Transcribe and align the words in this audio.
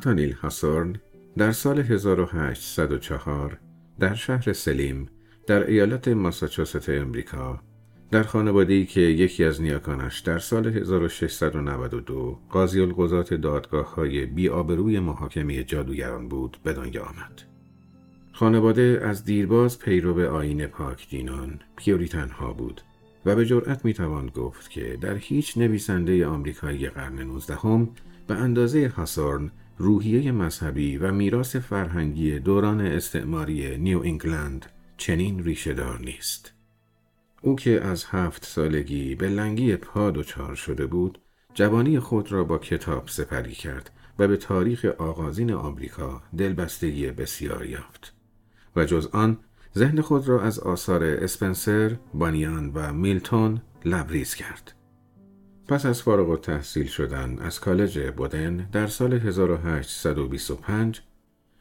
ناتانیل 0.00 0.32
هاسورن 0.32 0.96
در 1.36 1.52
سال 1.52 1.78
1804 1.78 3.58
در 3.98 4.14
شهر 4.14 4.52
سلیم 4.52 5.08
در 5.46 5.66
ایالت 5.66 6.08
ماساچوست 6.08 6.88
امریکا 6.88 7.60
در 8.10 8.22
خانواده‌ای 8.22 8.86
که 8.86 9.00
یکی 9.00 9.44
از 9.44 9.62
نیاکانش 9.62 10.20
در 10.20 10.38
سال 10.38 10.66
1692 10.66 12.38
قاضی 12.50 12.80
القضات 12.80 13.34
دادگاه 13.34 13.94
های 13.94 14.26
بی 14.26 14.48
آبروی 14.48 15.00
محاکمه 15.00 15.64
جادوگران 15.64 16.28
بود 16.28 16.56
به 16.64 16.72
دنیا 16.72 17.02
آمد. 17.02 17.42
خانواده 18.32 19.00
از 19.04 19.24
دیرباز 19.24 19.78
پیرو 19.78 20.34
آین 20.34 20.66
پاک 20.66 21.10
دینان 21.10 21.60
پیوریتن 21.76 22.28
ها 22.28 22.52
بود 22.52 22.80
و 23.26 23.36
به 23.36 23.46
جرأت 23.46 23.84
می‌توان 23.84 24.26
گفت 24.26 24.70
که 24.70 24.98
در 25.00 25.14
هیچ 25.14 25.58
نویسنده 25.58 26.26
آمریکایی 26.26 26.88
قرن 26.88 27.18
نوزدهم 27.18 27.88
به 28.26 28.34
اندازه 28.34 28.88
هاسورن 28.88 29.50
روحیه 29.80 30.32
مذهبی 30.32 30.96
و 30.96 31.12
میراث 31.12 31.56
فرهنگی 31.56 32.38
دوران 32.38 32.80
استعماری 32.80 33.78
نیو 33.78 34.00
انگلند 34.00 34.66
چنین 34.96 35.44
ریشهدار 35.44 36.00
نیست. 36.00 36.52
او 37.42 37.56
که 37.56 37.80
از 37.80 38.04
هفت 38.04 38.44
سالگی 38.44 39.14
به 39.14 39.28
لنگی 39.28 39.76
پا 39.76 40.10
دچار 40.10 40.54
شده 40.54 40.86
بود، 40.86 41.20
جوانی 41.54 41.98
خود 41.98 42.32
را 42.32 42.44
با 42.44 42.58
کتاب 42.58 43.08
سپری 43.08 43.52
کرد 43.52 43.90
و 44.18 44.28
به 44.28 44.36
تاریخ 44.36 44.84
آغازین 44.84 45.52
آمریکا 45.52 46.22
دلبستگی 46.38 47.10
بسیار 47.10 47.66
یافت. 47.66 48.14
و 48.76 48.84
جز 48.84 49.06
آن 49.12 49.38
ذهن 49.76 50.00
خود 50.00 50.28
را 50.28 50.42
از 50.42 50.58
آثار 50.58 51.04
اسپنسر، 51.04 51.96
بانیان 52.14 52.70
و 52.74 52.92
میلتون 52.92 53.60
لبریز 53.84 54.34
کرد. 54.34 54.79
پس 55.70 55.86
از 55.86 56.02
فارغ 56.02 56.40
تحصیل 56.40 56.86
شدن 56.86 57.38
از 57.38 57.60
کالج 57.60 58.10
بودن 58.10 58.56
در 58.72 58.86
سال 58.86 59.12
1825 59.12 61.00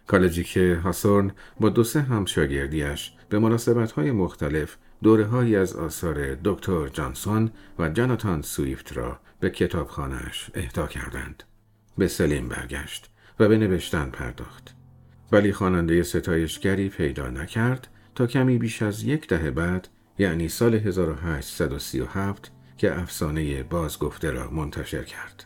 کالجی 0.08 0.44
که 0.44 0.80
هاسورن 0.84 1.32
با 1.60 1.70
دو 1.70 1.84
سه 1.84 2.02
همشاگردیش 2.02 3.12
به 3.30 3.40
مناسبت 3.40 3.92
های 3.92 4.12
مختلف 4.12 4.78
دوره 5.04 5.58
از 5.58 5.76
آثار 5.76 6.38
دکتر 6.44 6.88
جانسون 6.88 7.52
و 7.80 7.90
جاناتان 7.90 8.42
سویفت 8.42 8.98
را 8.98 9.20
به 9.40 9.50
کتابخانهاش 9.50 10.52
اهدا 10.54 10.88
کردند. 10.88 11.44
به 11.98 12.08
سلیم 12.08 12.50
برگشت 12.50 13.10
و 13.40 13.48
به 13.48 13.58
نوشتن 13.58 14.10
پرداخت. 14.10 14.76
ولی 15.32 15.54
خواننده 15.54 16.04
ستایشگری 16.04 16.90
پیدا 16.90 17.30
نکرد 17.30 17.88
تا 18.16 18.28
کمی 18.28 18.58
بیش 18.58 18.82
از 18.82 19.04
یک 19.04 19.28
دهه 19.28 19.52
بعد 19.52 19.88
یعنی 20.20 20.50
سال 20.50 20.76
1837 20.76 22.52
که 22.80 23.00
افسانه 23.00 23.64
بازگفته 23.64 24.32
را 24.32 24.50
منتشر 24.50 25.04
کرد. 25.04 25.46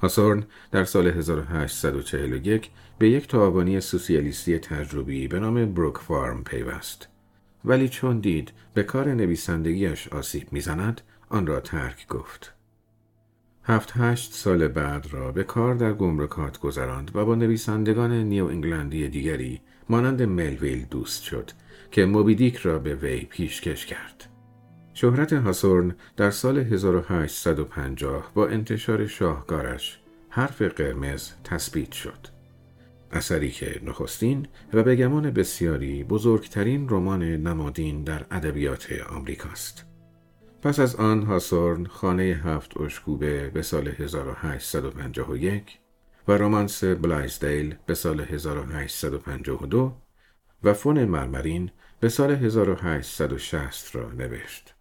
هاسورن 0.00 0.44
در 0.72 0.84
سال 0.84 1.06
1841 1.06 2.70
به 2.98 3.10
یک 3.10 3.28
تعاونی 3.28 3.80
سوسیالیستی 3.80 4.58
تجربی 4.58 5.28
به 5.28 5.40
نام 5.40 5.74
بروک 5.74 5.98
فارم 5.98 6.44
پیوست. 6.44 7.08
ولی 7.64 7.88
چون 7.88 8.20
دید 8.20 8.52
به 8.74 8.82
کار 8.82 9.14
نویسندگیش 9.14 10.08
آسیب 10.08 10.52
می‌زند 10.52 11.00
آن 11.28 11.46
را 11.46 11.60
ترک 11.60 12.08
گفت. 12.08 12.54
هفت 13.64 13.92
هشت 13.96 14.32
سال 14.32 14.68
بعد 14.68 15.06
را 15.10 15.32
به 15.32 15.44
کار 15.44 15.74
در 15.74 15.92
گمرکات 15.92 16.60
گذراند 16.60 17.10
و 17.16 17.24
با 17.24 17.34
نویسندگان 17.34 18.12
نیو 18.12 18.46
انگلندی 18.46 19.08
دیگری 19.08 19.60
مانند 19.88 20.22
ملویل 20.22 20.84
دوست 20.84 21.22
شد 21.22 21.50
که 21.90 22.04
موبیدیک 22.04 22.56
را 22.56 22.78
به 22.78 22.94
وی 22.94 23.20
پیشکش 23.20 23.86
کرد. 23.86 24.33
شهرت 24.94 25.32
هاسورن 25.32 25.94
در 26.16 26.30
سال 26.30 26.58
1850 26.58 28.30
با 28.34 28.48
انتشار 28.48 29.06
شاهکارش 29.06 29.98
حرف 30.28 30.62
قرمز 30.62 31.30
تثبیت 31.44 31.92
شد. 31.92 32.26
اثری 33.12 33.50
که 33.50 33.80
نخستین 33.84 34.46
و 34.72 34.82
به 34.82 34.96
گمان 34.96 35.30
بسیاری 35.30 36.04
بزرگترین 36.04 36.88
رمان 36.88 37.22
نمادین 37.22 38.04
در 38.04 38.26
ادبیات 38.30 38.92
آمریکاست. 39.10 39.84
پس 40.62 40.78
از 40.78 40.96
آن 40.96 41.22
هاسورن 41.22 41.84
خانه 41.84 42.22
هفت 42.44 42.80
اشکوبه 42.80 43.50
به 43.50 43.62
سال 43.62 43.88
1851 43.88 45.78
و 46.28 46.32
رومانس 46.32 46.84
بلایزدیل 46.84 47.74
به 47.86 47.94
سال 47.94 48.20
1852 48.20 49.92
و 50.62 50.74
فون 50.74 51.04
مرمرین 51.04 51.70
به 52.00 52.08
سال 52.08 52.30
1860 52.30 53.96
را 53.96 54.12
نوشت. 54.12 54.74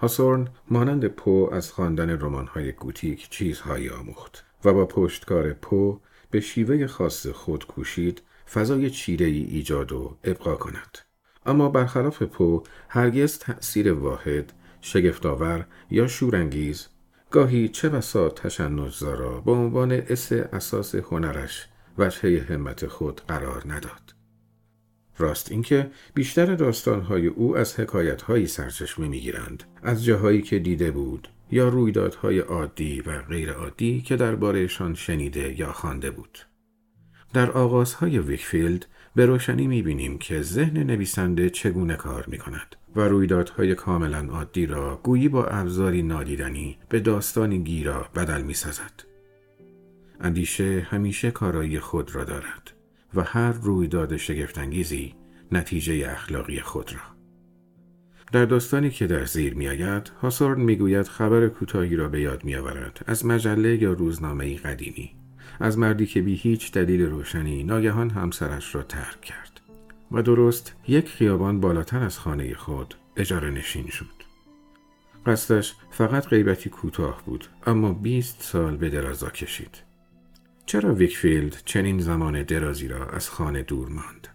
هاثورن 0.00 0.48
مانند 0.70 1.06
پو 1.06 1.50
از 1.52 1.72
خواندن 1.72 2.10
رمان‌های 2.10 2.72
گوتیک 2.72 3.30
چیزهایی 3.30 3.88
آموخت 3.88 4.44
و 4.64 4.72
با 4.72 4.86
پشتکار 4.86 5.52
پو 5.52 6.00
به 6.30 6.40
شیوه 6.40 6.86
خاص 6.86 7.26
خود 7.26 7.66
کوشید 7.66 8.22
فضای 8.52 8.90
چیره 8.90 9.26
ای 9.26 9.42
ایجاد 9.42 9.92
و 9.92 10.16
ابقا 10.24 10.54
کند. 10.54 10.98
اما 11.46 11.68
برخلاف 11.68 12.22
پو 12.22 12.62
هرگز 12.88 13.38
تأثیر 13.38 13.92
واحد، 13.92 14.52
شگفتآور 14.80 15.66
یا 15.90 16.06
شورانگیز 16.06 16.88
گاهی 17.30 17.68
چه 17.68 17.88
بسا 17.88 18.28
تشنجزا 18.28 19.40
به 19.40 19.52
عنوان 19.52 19.92
اس 19.92 20.32
اساس 20.32 20.94
هنرش 20.94 21.68
وجهه 21.98 22.46
همت 22.52 22.86
خود 22.86 23.20
قرار 23.28 23.62
نداد. 23.66 24.17
راست 25.18 25.52
اینکه 25.52 25.90
بیشتر 26.14 26.54
داستانهای 26.54 27.26
او 27.26 27.56
از 27.56 27.80
حکایتهایی 27.80 28.46
سرچشمه 28.46 29.08
می‌گیرند 29.08 29.64
از 29.82 30.04
جاهایی 30.04 30.42
که 30.42 30.58
دیده 30.58 30.90
بود 30.90 31.28
یا 31.50 31.68
رویدادهای 31.68 32.38
عادی 32.38 33.00
و 33.00 33.22
غیر 33.22 33.52
عادی 33.52 34.00
که 34.00 34.16
دربارهشان 34.16 34.94
شنیده 34.94 35.60
یا 35.60 35.72
خوانده 35.72 36.10
بود. 36.10 36.38
در 37.32 37.50
آغازهای 37.50 38.18
ویکفیلد 38.18 38.86
به 39.14 39.26
روشنی 39.26 39.66
می‌بینیم 39.66 40.18
که 40.18 40.42
ذهن 40.42 40.82
نویسنده 40.82 41.50
چگونه 41.50 41.96
کار 41.96 42.24
می‌کند 42.28 42.76
و 42.96 43.00
رویدادهای 43.00 43.74
کاملا 43.74 44.26
عادی 44.30 44.66
را 44.66 45.00
گویی 45.02 45.28
با 45.28 45.44
ابزاری 45.44 46.02
نادیدنی 46.02 46.78
به 46.88 47.00
داستانی 47.00 47.58
گیرا 47.58 48.08
بدل 48.14 48.42
می‌سازد. 48.42 49.04
اندیشه 50.20 50.86
همیشه 50.90 51.30
کارایی 51.30 51.80
خود 51.80 52.14
را 52.14 52.24
دارد 52.24 52.77
و 53.14 53.22
هر 53.22 53.52
رویداد 53.52 54.16
شگفتانگیزی 54.16 55.14
نتیجه 55.52 56.10
اخلاقی 56.10 56.60
خود 56.60 56.92
را. 56.92 57.18
در 58.32 58.44
داستانی 58.44 58.90
که 58.90 59.06
در 59.06 59.24
زیر 59.24 59.54
می 59.54 59.68
آید، 59.68 60.12
هاسورن 60.22 60.60
می 60.60 60.76
گوید 60.76 61.06
خبر 61.06 61.48
کوتاهی 61.48 61.96
را 61.96 62.08
به 62.08 62.20
یاد 62.20 62.44
می 62.44 62.56
آورد 62.56 63.04
از 63.06 63.26
مجله 63.26 63.82
یا 63.82 63.92
روزنامه 63.92 64.56
قدیمی 64.56 65.10
از 65.60 65.78
مردی 65.78 66.06
که 66.06 66.22
بی 66.22 66.34
هیچ 66.34 66.72
دلیل 66.72 67.02
روشنی 67.02 67.62
ناگهان 67.62 68.10
همسرش 68.10 68.74
را 68.74 68.82
ترک 68.82 69.20
کرد 69.20 69.60
و 70.12 70.22
درست 70.22 70.74
یک 70.88 71.08
خیابان 71.08 71.60
بالاتر 71.60 72.02
از 72.02 72.18
خانه 72.18 72.54
خود 72.54 72.94
اجاره 73.16 73.50
نشین 73.50 73.86
شد. 73.86 74.06
قصدش 75.26 75.74
فقط 75.90 76.28
غیبتی 76.28 76.70
کوتاه 76.70 77.22
بود 77.26 77.46
اما 77.66 77.92
20 77.92 78.42
سال 78.42 78.76
به 78.76 78.88
درازا 78.88 79.30
کشید. 79.30 79.87
چرا 80.68 80.94
ویکفیلد 80.94 81.56
چنین 81.64 81.98
زمان 81.98 82.42
درازی 82.42 82.88
را 82.88 83.06
از 83.06 83.30
خانه 83.30 83.62
دور 83.62 83.88
ماند؟ 83.88 84.28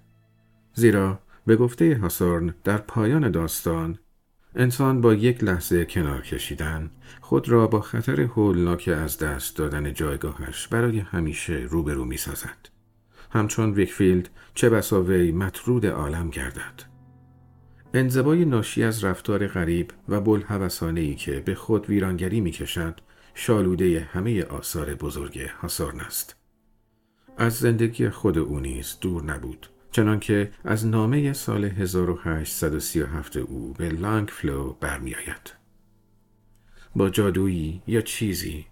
زیرا 0.74 1.19
به 1.45 1.56
گفته 1.56 2.00
هاثورن 2.01 2.55
در 2.63 2.77
پایان 2.77 3.31
داستان 3.31 4.00
انسان 4.56 5.01
با 5.01 5.13
یک 5.13 5.44
لحظه 5.44 5.85
کنار 5.85 6.21
کشیدن 6.21 6.91
خود 7.21 7.50
را 7.50 7.68
با 7.68 7.81
خطر 7.81 8.21
هولناک 8.21 8.89
از 8.94 9.18
دست 9.18 9.57
دادن 9.57 9.94
جایگاهش 9.94 10.68
برای 10.68 11.00
همیشه 11.00 11.53
روبرو 11.53 12.06
می 12.06 12.18
سازد. 12.18 12.69
همچون 13.31 13.71
ویکفیلد 13.71 14.29
چه 14.53 14.69
بسا 14.69 15.03
وی 15.03 15.31
مطرود 15.31 15.86
عالم 15.86 16.29
گردد. 16.29 16.83
انزبای 17.94 18.45
ناشی 18.45 18.83
از 18.83 19.03
رفتار 19.03 19.47
غریب 19.47 19.91
و 20.09 20.21
بلحوثانه 20.21 21.15
که 21.15 21.39
به 21.39 21.56
خود 21.56 21.89
ویرانگری 21.89 22.41
می 22.41 22.51
کشد 22.51 23.00
شالوده 23.33 24.09
همه 24.12 24.44
آثار 24.44 24.95
بزرگ 24.95 25.39
هاسورن 25.39 26.00
است. 26.00 26.35
از 27.38 27.53
زندگی 27.53 28.09
خود 28.09 28.38
او 28.38 28.59
نیز 28.59 28.97
دور 29.01 29.24
نبود. 29.24 29.68
چنانکه 29.91 30.51
از 30.63 30.88
نامه 30.88 31.33
سال 31.33 31.65
1837 31.65 33.38
او 33.38 33.74
به 33.77 33.89
لانگ 33.89 34.27
فلو 34.27 34.74
برمیآید. 34.74 35.53
با 36.95 37.09
جادویی 37.09 37.81
یا 37.88 38.01
چیزی 38.01 38.65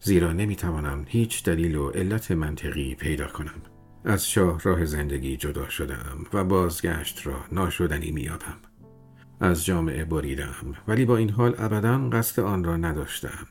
زیرا 0.00 0.32
نمی‌توانم 0.32 1.04
هیچ 1.08 1.44
دلیل 1.44 1.76
و 1.76 1.90
علت 1.90 2.30
منطقی 2.30 2.94
پیدا 2.94 3.26
کنم. 3.26 3.62
از 4.04 4.30
شاه 4.30 4.60
راه 4.62 4.84
زندگی 4.84 5.36
جدا 5.36 5.68
شدم 5.68 6.26
و 6.32 6.44
بازگشت 6.44 7.26
را 7.26 7.44
ناشدنی 7.52 8.10
میابم. 8.10 8.56
از 9.40 9.64
جامعه 9.64 10.04
بریدم 10.04 10.54
ولی 10.88 11.04
با 11.04 11.16
این 11.16 11.30
حال 11.30 11.54
ابدا 11.58 12.08
قصد 12.08 12.40
آن 12.40 12.64
را 12.64 12.76
نداشتم 12.76 13.46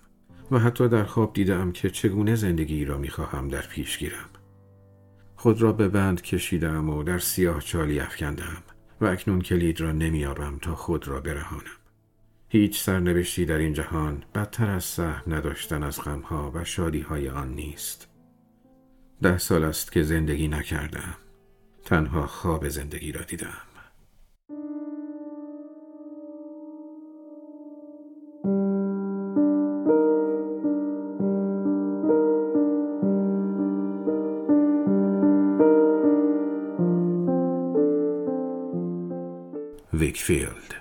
و 0.51 0.59
حتی 0.59 0.89
در 0.89 1.03
خواب 1.03 1.33
دیدم 1.33 1.71
که 1.71 1.89
چگونه 1.89 2.35
زندگی 2.35 2.85
را 2.85 2.97
می‌خواهم 2.97 3.47
در 3.47 3.61
پیش 3.61 3.97
گیرم. 3.97 4.29
خود 5.35 5.61
را 5.61 5.71
به 5.71 5.87
بند 5.87 6.21
کشیدم 6.21 6.89
و 6.89 7.03
در 7.03 7.19
سیاه 7.19 7.61
چالی 7.61 7.99
افکندم 7.99 8.63
و 9.01 9.05
اکنون 9.05 9.41
کلید 9.41 9.81
را 9.81 9.91
نمیابم 9.91 10.57
تا 10.61 10.75
خود 10.75 11.07
را 11.07 11.21
برهانم. 11.21 11.77
هیچ 12.49 12.81
سرنوشتی 12.81 13.45
در 13.45 13.57
این 13.57 13.73
جهان 13.73 14.23
بدتر 14.35 14.69
از 14.69 14.83
سهم 14.83 15.33
نداشتن 15.33 15.83
از 15.83 16.01
غمها 16.01 16.51
و 16.55 16.63
شادیهای 16.63 17.29
آن 17.29 17.53
نیست. 17.53 18.07
ده 19.21 19.37
سال 19.37 19.63
است 19.63 19.91
که 19.91 20.03
زندگی 20.03 20.47
نکردم 20.47 21.15
تنها 21.85 22.27
خواب 22.27 22.69
زندگی 22.69 23.11
را 23.11 23.21
دیدم 23.21 23.76
ویکفیلد 40.17 40.73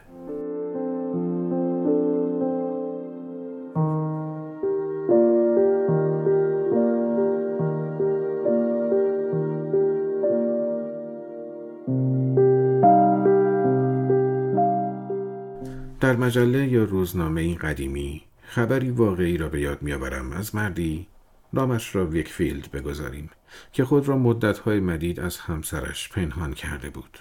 در 16.00 16.16
مجله 16.16 16.68
یا 16.68 16.84
روزنامه 16.84 17.40
این 17.40 17.54
قدیمی 17.56 18.24
خبری 18.42 18.90
واقعی 18.90 19.36
را 19.36 19.48
به 19.48 19.60
یاد 19.60 19.82
میآورم. 19.82 20.32
از 20.32 20.54
مردی 20.54 21.08
نامش 21.52 21.94
را 21.94 22.06
ویکفیلد 22.06 22.70
بگذاریم 22.70 23.30
که 23.72 23.84
خود 23.84 24.08
را 24.08 24.18
مدتهای 24.18 24.80
مدید 24.80 25.20
از 25.20 25.38
همسرش 25.38 26.08
پنهان 26.08 26.52
کرده 26.52 26.90
بود. 26.90 27.18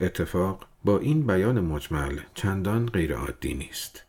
اتفاق 0.00 0.69
با 0.84 0.98
این 0.98 1.26
بیان 1.26 1.60
مجمل 1.60 2.20
چندان 2.34 2.86
غیرعادی 2.86 3.54
نیست. 3.54 4.04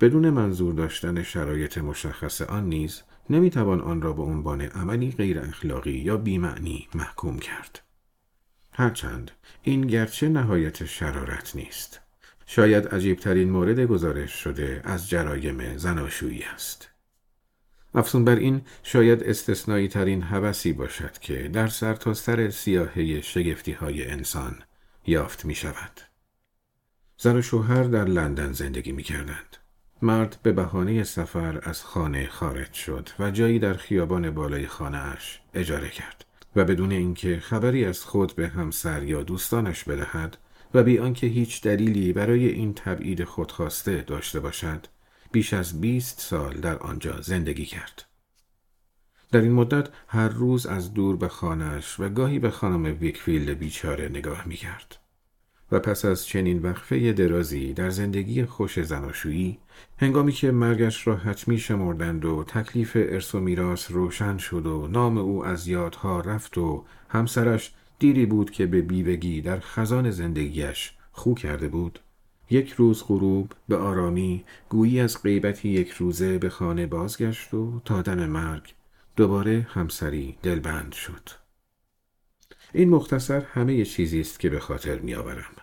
بدون 0.00 0.30
منظور 0.30 0.74
داشتن 0.74 1.22
شرایط 1.22 1.78
مشخص 1.78 2.42
آن 2.42 2.68
نیز 2.68 3.02
نمی‌توان 3.30 3.80
آن 3.80 4.02
را 4.02 4.12
به 4.12 4.22
عنوان 4.22 4.60
عملی 4.60 5.10
غیر 5.10 5.38
اخلاقی 5.38 5.90
یا 5.90 6.16
بیمعنی 6.16 6.88
محکوم 6.94 7.38
کرد. 7.38 7.80
هرچند 8.72 9.30
این 9.62 9.80
گرچه 9.80 10.28
نهایت 10.28 10.84
شرارت 10.84 11.56
نیست. 11.56 12.00
شاید 12.46 12.88
عجیبترین 12.88 13.50
مورد 13.50 13.80
گزارش 13.80 14.32
شده 14.32 14.80
از 14.84 15.08
جرایم 15.08 15.76
زناشویی 15.76 16.42
است. 16.42 16.88
افزون 17.94 18.24
بر 18.24 18.36
این 18.36 18.62
شاید 18.82 19.22
استثنایی 19.22 19.88
ترین 19.88 20.24
باشد 20.76 21.18
که 21.18 21.48
در 21.48 21.68
سرتاسر 21.68 22.36
سر 22.36 22.50
سیاهه 22.50 23.20
شگفتی 23.20 23.72
های 23.72 24.10
انسان 24.10 24.62
یافت 25.06 25.44
می 25.44 25.54
شود. 25.54 26.00
زن 27.18 27.36
و 27.36 27.42
شوهر 27.42 27.82
در 27.82 28.04
لندن 28.04 28.52
زندگی 28.52 28.92
می 28.92 29.02
کردند. 29.02 29.56
مرد 30.02 30.38
به 30.42 30.52
بهانه 30.52 31.04
سفر 31.04 31.60
از 31.62 31.82
خانه 31.82 32.26
خارج 32.26 32.72
شد 32.72 33.08
و 33.18 33.30
جایی 33.30 33.58
در 33.58 33.74
خیابان 33.74 34.30
بالای 34.30 34.66
خانه 34.66 34.98
اش 34.98 35.40
اجاره 35.54 35.88
کرد 35.88 36.24
و 36.56 36.64
بدون 36.64 36.92
اینکه 36.92 37.40
خبری 37.40 37.84
از 37.84 38.04
خود 38.04 38.36
به 38.36 38.48
همسر 38.48 39.02
یا 39.02 39.22
دوستانش 39.22 39.84
بدهد 39.84 40.36
و 40.74 40.82
بی 40.82 40.98
آنکه 40.98 41.26
هیچ 41.26 41.62
دلیلی 41.62 42.12
برای 42.12 42.48
این 42.48 42.74
تبعید 42.74 43.24
خودخواسته 43.24 44.02
داشته 44.02 44.40
باشد 44.40 44.86
بیش 45.32 45.52
از 45.52 45.80
بیست 45.80 46.20
سال 46.20 46.54
در 46.54 46.78
آنجا 46.78 47.20
زندگی 47.20 47.66
کرد. 47.66 48.04
در 49.32 49.40
این 49.40 49.52
مدت 49.52 49.88
هر 50.08 50.28
روز 50.28 50.66
از 50.66 50.94
دور 50.94 51.16
به 51.16 51.28
خانهش 51.28 52.00
و 52.00 52.08
گاهی 52.08 52.38
به 52.38 52.50
خانم 52.50 52.96
ویکفیلد 53.00 53.58
بیچاره 53.58 54.08
نگاه 54.08 54.48
می 54.48 54.56
کرد. 54.56 54.96
و 55.72 55.80
پس 55.80 56.04
از 56.04 56.26
چنین 56.26 56.62
وقفه 56.62 57.12
درازی 57.12 57.72
در 57.72 57.90
زندگی 57.90 58.44
خوش 58.44 58.82
زناشویی 58.82 59.58
هنگامی 59.98 60.32
که 60.32 60.50
مرگش 60.50 61.06
را 61.06 61.16
حتمی 61.16 61.58
شمردند 61.58 62.24
و 62.24 62.44
تکلیف 62.44 62.92
ارث 62.96 63.34
و 63.34 63.40
میراث 63.40 63.90
روشن 63.90 64.38
شد 64.38 64.66
و 64.66 64.86
نام 64.86 65.18
او 65.18 65.44
از 65.44 65.68
یادها 65.68 66.20
رفت 66.20 66.58
و 66.58 66.84
همسرش 67.08 67.74
دیری 67.98 68.26
بود 68.26 68.50
که 68.50 68.66
به 68.66 68.82
بیوگی 68.82 69.40
در 69.40 69.60
خزان 69.60 70.10
زندگیش 70.10 70.92
خو 71.12 71.34
کرده 71.34 71.68
بود 71.68 71.98
یک 72.50 72.72
روز 72.72 73.04
غروب 73.04 73.52
به 73.68 73.76
آرامی 73.76 74.44
گویی 74.68 75.00
از 75.00 75.22
غیبتی 75.22 75.68
یک 75.68 75.90
روزه 75.90 76.38
به 76.38 76.48
خانه 76.48 76.86
بازگشت 76.86 77.54
و 77.54 77.80
تا 77.84 78.02
دم 78.02 78.26
مرگ 78.26 78.74
دوباره 79.16 79.66
همسری 79.70 80.38
دلبند 80.42 80.92
شد 80.92 81.28
این 82.72 82.90
مختصر 82.90 83.40
همه 83.40 83.84
چیزی 83.84 84.20
است 84.20 84.40
که 84.40 84.50
به 84.50 84.60
خاطر 84.60 84.98
میآورم 84.98 85.56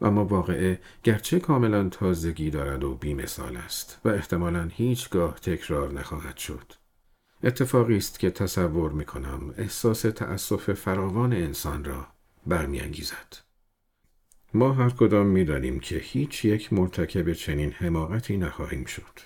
اما 0.00 0.24
واقعه 0.24 0.80
گرچه 1.02 1.40
کاملا 1.40 1.88
تازگی 1.88 2.50
دارد 2.50 2.84
و 2.84 2.94
بیمثال 2.94 3.56
است 3.56 4.00
و 4.04 4.08
احتمالا 4.08 4.68
هیچگاه 4.72 5.34
تکرار 5.34 5.92
نخواهد 5.92 6.36
شد 6.36 6.72
اتفاقی 7.44 7.96
است 7.96 8.18
که 8.18 8.30
تصور 8.30 8.92
می 8.92 9.04
کنم 9.04 9.54
احساس 9.58 10.02
تأسف 10.02 10.72
فراوان 10.72 11.32
انسان 11.32 11.84
را 11.84 12.06
برمیانگیزد. 12.46 13.36
ما 14.54 14.72
هر 14.72 14.90
کدام 14.90 15.26
می 15.26 15.44
دانیم 15.44 15.80
که 15.80 15.96
هیچ 15.96 16.44
یک 16.44 16.72
مرتکب 16.72 17.32
چنین 17.32 17.72
حماقتی 17.72 18.36
نخواهیم 18.36 18.84
شد. 18.84 19.20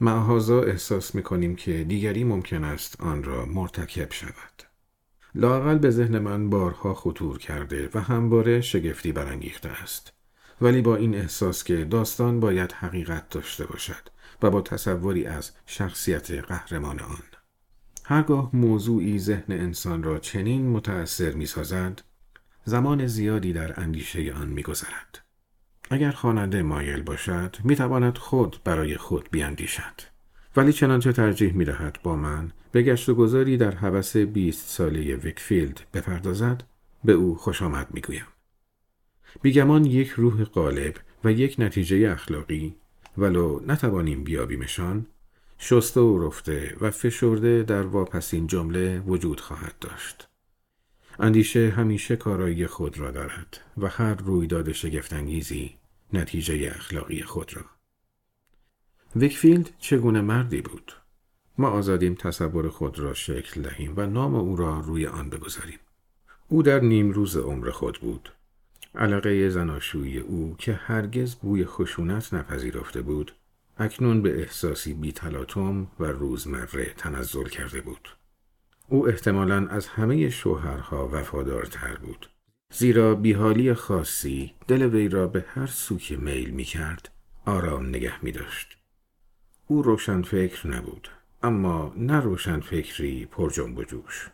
معهازا 0.00 0.62
احساس 0.62 1.14
می 1.14 1.22
کنیم 1.22 1.56
که 1.56 1.84
دیگری 1.84 2.24
ممکن 2.24 2.64
است 2.64 3.00
آن 3.00 3.24
را 3.24 3.46
مرتکب 3.46 4.12
شود. 4.12 4.62
لاقل 5.34 5.78
به 5.78 5.90
ذهن 5.90 6.18
من 6.18 6.50
بارها 6.50 6.94
خطور 6.94 7.38
کرده 7.38 7.90
و 7.94 8.00
همواره 8.00 8.60
شگفتی 8.60 9.12
برانگیخته 9.12 9.68
است. 9.68 10.12
ولی 10.60 10.82
با 10.82 10.96
این 10.96 11.14
احساس 11.14 11.64
که 11.64 11.84
داستان 11.84 12.40
باید 12.40 12.72
حقیقت 12.72 13.28
داشته 13.28 13.66
باشد 13.66 14.08
و 14.42 14.50
با 14.50 14.60
تصوری 14.60 15.26
از 15.26 15.50
شخصیت 15.66 16.30
قهرمان 16.30 17.00
آن. 17.00 17.22
هرگاه 18.04 18.50
موضوعی 18.52 19.18
ذهن 19.18 19.44
انسان 19.48 20.02
را 20.02 20.18
چنین 20.18 20.70
متأثر 20.70 21.32
می 21.32 21.46
سازد، 21.46 22.02
زمان 22.64 23.06
زیادی 23.06 23.52
در 23.52 23.80
اندیشه 23.80 24.32
آن 24.32 24.48
می 24.48 24.62
گذرد. 24.62 25.23
اگر 25.90 26.10
خواننده 26.10 26.62
مایل 26.62 27.02
باشد 27.02 27.56
می 27.64 27.76
تواند 27.76 28.18
خود 28.18 28.56
برای 28.64 28.96
خود 28.96 29.28
بیاندیشد 29.30 30.14
ولی 30.56 30.72
چنانچه 30.72 31.12
ترجیح 31.12 31.52
می 31.52 31.64
دهد 31.64 31.98
با 32.02 32.16
من 32.16 32.52
به 32.72 32.82
گشت 32.82 33.08
و 33.08 33.14
گذاری 33.14 33.56
در 33.56 33.74
حوث 33.74 34.16
بیست 34.16 34.68
ساله 34.68 35.16
ویکفیلد 35.16 35.80
بپردازد 35.94 36.62
به 37.04 37.12
او 37.12 37.36
خوش 37.36 37.62
آمد 37.62 37.86
می 37.90 38.00
گویم. 38.00 38.26
بیگمان 39.42 39.84
یک 39.84 40.08
روح 40.08 40.44
غالب 40.44 40.94
و 41.24 41.32
یک 41.32 41.56
نتیجه 41.58 42.10
اخلاقی 42.12 42.74
ولو 43.18 43.60
نتوانیم 43.66 44.24
بیابیمشان 44.24 45.06
شسته 45.58 46.00
و 46.00 46.26
رفته 46.26 46.76
و 46.80 46.90
فشرده 46.90 47.62
در 47.62 47.82
واپسین 47.82 48.46
جمله 48.46 49.00
وجود 49.00 49.40
خواهد 49.40 49.74
داشت. 49.80 50.28
اندیشه 51.18 51.70
همیشه 51.76 52.16
کارایی 52.16 52.66
خود 52.66 52.98
را 52.98 53.10
دارد 53.10 53.60
و 53.78 53.88
هر 53.88 54.14
رویداد 54.14 54.72
شگفتانگیزی 54.72 55.74
نتیجه 56.12 56.72
اخلاقی 56.74 57.22
خود 57.22 57.56
را. 57.56 57.64
ویکفیلد 59.16 59.70
چگونه 59.78 60.20
مردی 60.20 60.60
بود؟ 60.60 60.92
ما 61.58 61.68
آزادیم 61.68 62.14
تصور 62.14 62.68
خود 62.68 62.98
را 62.98 63.14
شکل 63.14 63.62
دهیم 63.62 63.94
و 63.96 64.06
نام 64.06 64.34
او 64.34 64.56
را 64.56 64.80
روی 64.80 65.06
آن 65.06 65.30
بگذاریم. 65.30 65.78
او 66.48 66.62
در 66.62 66.80
نیم 66.80 67.10
روز 67.10 67.36
عمر 67.36 67.70
خود 67.70 67.98
بود. 68.00 68.32
علاقه 68.94 69.48
زناشویی 69.48 70.18
او 70.18 70.56
که 70.58 70.72
هرگز 70.72 71.34
بوی 71.34 71.64
خشونت 71.64 72.34
نپذیرفته 72.34 73.02
بود 73.02 73.32
اکنون 73.78 74.22
به 74.22 74.40
احساسی 74.40 74.94
بی 74.94 75.14
و 76.00 76.04
روزمره 76.04 76.94
تنزل 76.96 77.44
کرده 77.44 77.80
بود. 77.80 78.08
او 78.88 79.08
احتمالا 79.08 79.66
از 79.68 79.86
همه 79.86 80.30
شوهرها 80.30 81.08
وفادارتر 81.12 81.96
بود. 81.96 82.30
زیرا 82.72 83.14
بیحالی 83.14 83.74
خاصی 83.74 84.54
دل 84.68 84.82
وی 84.82 85.08
را 85.08 85.26
به 85.26 85.44
هر 85.48 85.66
سو 85.66 85.98
که 85.98 86.16
میل 86.16 86.50
می 86.50 86.64
کرد 86.64 87.10
آرام 87.46 87.86
نگه 87.86 88.24
می 88.24 88.32
داشت. 88.32 88.78
او 89.66 89.82
روشن 89.82 90.22
فکر 90.22 90.68
نبود 90.68 91.08
اما 91.42 91.92
نه 91.96 92.20
روشن 92.20 92.60
فکری 92.60 93.26
پر 93.26 93.50
جنب 93.50 93.78
و 93.78 93.84
جوش. 93.84 94.30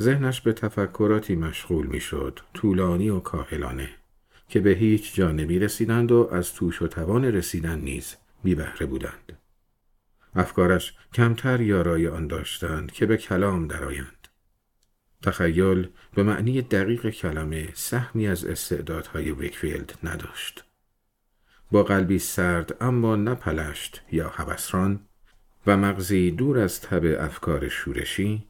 ذهنش 0.00 0.40
به 0.40 0.52
تفکراتی 0.52 1.36
مشغول 1.36 1.86
می 1.86 2.00
شد 2.00 2.40
طولانی 2.54 3.08
و 3.08 3.20
کاهلانه 3.20 3.88
که 4.48 4.60
به 4.60 4.70
هیچ 4.70 5.14
جا 5.14 5.32
نمی 5.32 5.58
رسیدند 5.58 6.12
و 6.12 6.28
از 6.32 6.54
توش 6.54 6.82
و 6.82 6.86
توان 6.86 7.24
رسیدن 7.24 7.78
نیز 7.80 8.16
بی 8.44 8.54
بودند. 8.90 9.38
افکارش 10.36 10.94
کمتر 11.14 11.60
یارای 11.60 12.08
آن 12.08 12.26
داشتند 12.26 12.92
که 12.92 13.06
به 13.06 13.16
کلام 13.16 13.66
درآیند. 13.66 14.28
تخیل 15.22 15.88
به 16.14 16.22
معنی 16.22 16.62
دقیق 16.62 17.10
کلمه 17.10 17.68
سهمی 17.74 18.28
از 18.28 18.44
استعدادهای 18.44 19.30
ویکفیلد 19.30 19.98
نداشت. 20.02 20.64
با 21.70 21.82
قلبی 21.82 22.18
سرد 22.18 22.76
اما 22.80 23.16
نپلشت 23.16 24.02
یا 24.12 24.28
هوسران 24.28 25.00
و 25.66 25.76
مغزی 25.76 26.30
دور 26.30 26.58
از 26.58 26.80
تب 26.80 27.24
افکار 27.24 27.68
شورشی 27.68 28.46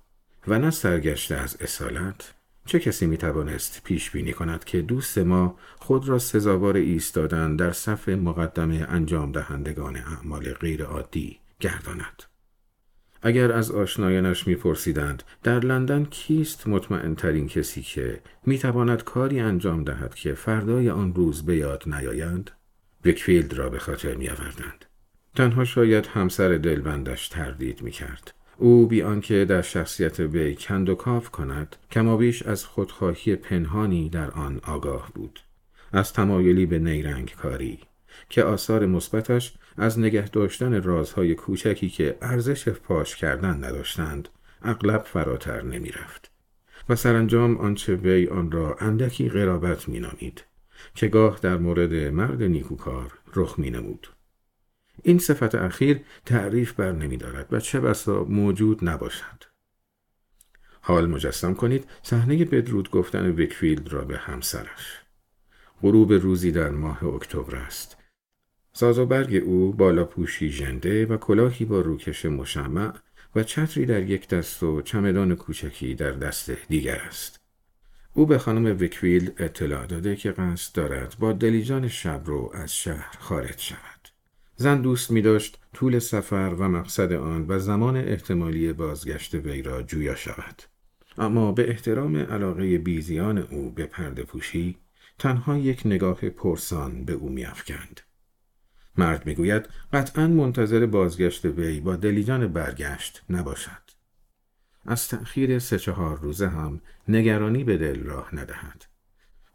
و 0.49 0.59
نه 0.59 0.71
سرگشته 0.71 1.35
از 1.35 1.57
اصالت 1.61 2.35
چه 2.66 2.78
کسی 2.78 3.07
می 3.07 3.16
توانست 3.16 3.81
پیش 3.85 4.11
بینی 4.11 4.33
کند 4.33 4.64
که 4.64 4.83
دوست 4.83 5.19
ما 5.19 5.59
خود 5.78 6.09
را 6.09 6.19
سزاوار 6.19 6.76
ایستادن 6.76 7.57
در 7.57 7.73
صف 7.73 8.09
مقدم 8.09 8.71
انجام 8.71 9.33
دهندگان 9.33 9.97
اعمال 9.97 10.52
غیر 10.52 10.85
عادی 10.85 11.40
گرداند. 11.61 12.23
اگر 13.23 13.53
از 13.53 13.71
آشنایانش 13.71 14.47
میپرسیدند 14.47 15.23
در 15.43 15.61
لندن 15.61 16.05
کیست 16.05 16.69
مطمئن 16.69 17.15
ترین 17.15 17.49
کسی 17.49 17.83
که 17.83 18.21
می‌تواند 18.47 19.05
کاری 19.05 19.41
انجام 19.41 19.85
دهد 19.85 20.15
که 20.15 20.35
فردای 20.35 20.91
آن 20.91 21.15
روز 21.15 21.47
به 21.47 21.57
یاد 21.57 21.83
نیایند؟ 21.87 22.51
ویکفیلد 23.05 23.55
را 23.55 23.69
به 23.69 23.79
خاطر 23.79 24.15
میآوردند. 24.15 24.85
تنها 25.35 25.65
شاید 25.65 26.07
همسر 26.07 26.49
دلبندش 26.57 27.29
تردید 27.29 27.83
می‌کرد. 27.83 28.35
او 28.59 28.87
بی 28.87 29.03
آنکه 29.03 29.45
در 29.45 29.63
شخصیت 29.63 30.21
وی 30.21 30.55
کند 30.55 30.89
و 30.89 30.95
کاو 30.95 31.31
کند 31.31 31.77
کمابیش 31.91 32.43
از 32.43 32.65
خودخواهی 32.65 33.37
پنهانی 33.37 34.09
در 34.09 34.31
آن 34.31 34.61
آگاه 34.65 35.11
بود. 35.15 35.41
از 35.93 36.13
تمایلی 36.13 36.67
به 36.67 36.79
نیرنگ 36.79 37.35
کاری 37.35 37.79
که 38.29 38.43
آثار 38.43 38.87
مثبتش 38.87 39.55
از 39.76 39.99
نگه 39.99 40.28
داشتن 40.28 40.83
رازهای 40.83 41.35
کوچکی 41.35 41.88
که 41.88 42.18
ارزش 42.23 42.68
فاش 42.69 43.17
کردن 43.16 43.64
نداشتند 43.64 44.28
اغلب 44.62 45.02
فراتر 45.02 45.62
نمی 45.62 45.90
رفت. 45.90 46.30
و 46.88 46.97
سرانجام 46.97 47.56
آنچه 47.56 47.95
وی 47.95 48.26
آن 48.26 48.50
را 48.50 48.76
اندکی 48.80 49.28
غرابت 49.29 49.88
می 49.88 50.00
نامید 50.00 50.45
که 50.95 51.09
گاه 51.09 51.38
در 51.42 51.56
مورد 51.56 51.95
مرد 51.95 52.42
نیکوکار 52.42 53.18
رخ 53.37 53.59
می 53.59 53.71
نمود. 53.71 54.09
این 55.02 55.18
صفت 55.18 55.54
اخیر 55.54 56.00
تعریف 56.25 56.73
بر 56.73 56.92
نمی 56.92 57.16
دارد 57.16 57.47
و 57.52 57.61
چه 57.61 57.80
بسا 57.80 58.25
موجود 58.25 58.88
نباشد. 58.88 59.45
حال 60.80 61.06
مجسم 61.06 61.54
کنید 61.54 61.87
صحنه 62.02 62.45
بدرود 62.45 62.90
گفتن 62.90 63.30
ویکفیلد 63.30 63.92
را 63.92 64.04
به 64.04 64.16
همسرش. 64.18 65.02
غروب 65.83 66.12
روزی 66.12 66.52
در 66.52 66.71
ماه 66.71 67.04
اکتبر 67.04 67.56
است. 67.56 67.97
ساز 68.78 68.99
و 68.99 69.06
برگ 69.06 69.42
او 69.45 69.73
بالا 69.73 70.04
پوشی 70.04 70.50
ژنده 70.50 71.06
و 71.06 71.16
کلاهی 71.16 71.64
با 71.64 71.80
روکش 71.80 72.25
مشمع 72.25 72.92
و 73.37 73.42
چتری 73.42 73.87
در 73.87 74.02
یک 74.02 74.28
دست 74.28 74.62
و 74.62 74.83
چمدان 74.83 75.35
کوچکی 75.35 75.95
در 75.95 76.11
دست 76.11 76.50
دیگر 76.68 76.97
است. 76.97 77.40
او 78.14 78.26
به 78.26 78.38
خانم 78.38 78.78
ویکویل 78.78 79.30
اطلاع 79.38 79.87
داده 79.87 80.16
که 80.16 80.30
قصد 80.33 80.75
دارد 80.75 81.16
با 81.18 81.33
دلیجان 81.33 81.88
شب 81.88 82.23
رو 82.25 82.50
از 82.54 82.76
شهر 82.76 83.16
خارج 83.18 83.59
شود. 83.59 84.09
زن 84.56 84.80
دوست 84.83 85.11
می 85.11 85.23
داشت 85.23 85.59
طول 85.75 85.99
سفر 85.99 86.54
و 86.59 86.68
مقصد 86.68 87.12
آن 87.12 87.47
و 87.49 87.59
زمان 87.59 87.97
احتمالی 87.97 88.73
بازگشت 88.73 89.35
وی 89.35 89.62
را 89.62 89.83
جویا 89.83 90.14
شود. 90.14 90.62
اما 91.18 91.52
به 91.52 91.71
احترام 91.71 92.16
علاقه 92.16 92.78
بیزیان 92.78 93.38
او 93.38 93.71
به 93.71 93.87
پرده 93.87 94.23
پوشی 94.23 94.76
تنها 95.18 95.59
یک 95.59 95.83
نگاه 95.85 96.21
پرسان 96.21 97.04
به 97.04 97.12
او 97.12 97.28
میافکند. 97.28 98.00
مرد 98.99 99.26
می‌گوید 99.26 99.69
قطعا 99.93 100.29
منتظر 100.29 100.87
بازگشت 100.87 101.45
وی 101.45 101.81
با 101.81 101.97
دلیجان 101.97 102.49
برگشت 102.49 103.23
نباشد. 103.31 103.91
از 104.87 105.09
تأخیر 105.09 105.59
سه 105.59 105.79
چهار 105.79 106.21
روزه 106.21 106.49
هم 106.49 106.81
نگرانی 107.09 107.65
به 107.65 107.76
دل 107.76 108.03
راه 108.03 108.35
ندهد. 108.35 108.85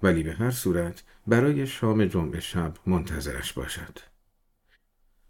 ولی 0.03 0.23
به 0.23 0.33
هر 0.33 0.51
صورت 0.51 1.03
برای 1.27 1.67
شام 1.67 2.05
جمعه 2.05 2.39
شب 2.39 2.73
منتظرش 2.85 3.53
باشد. 3.53 3.99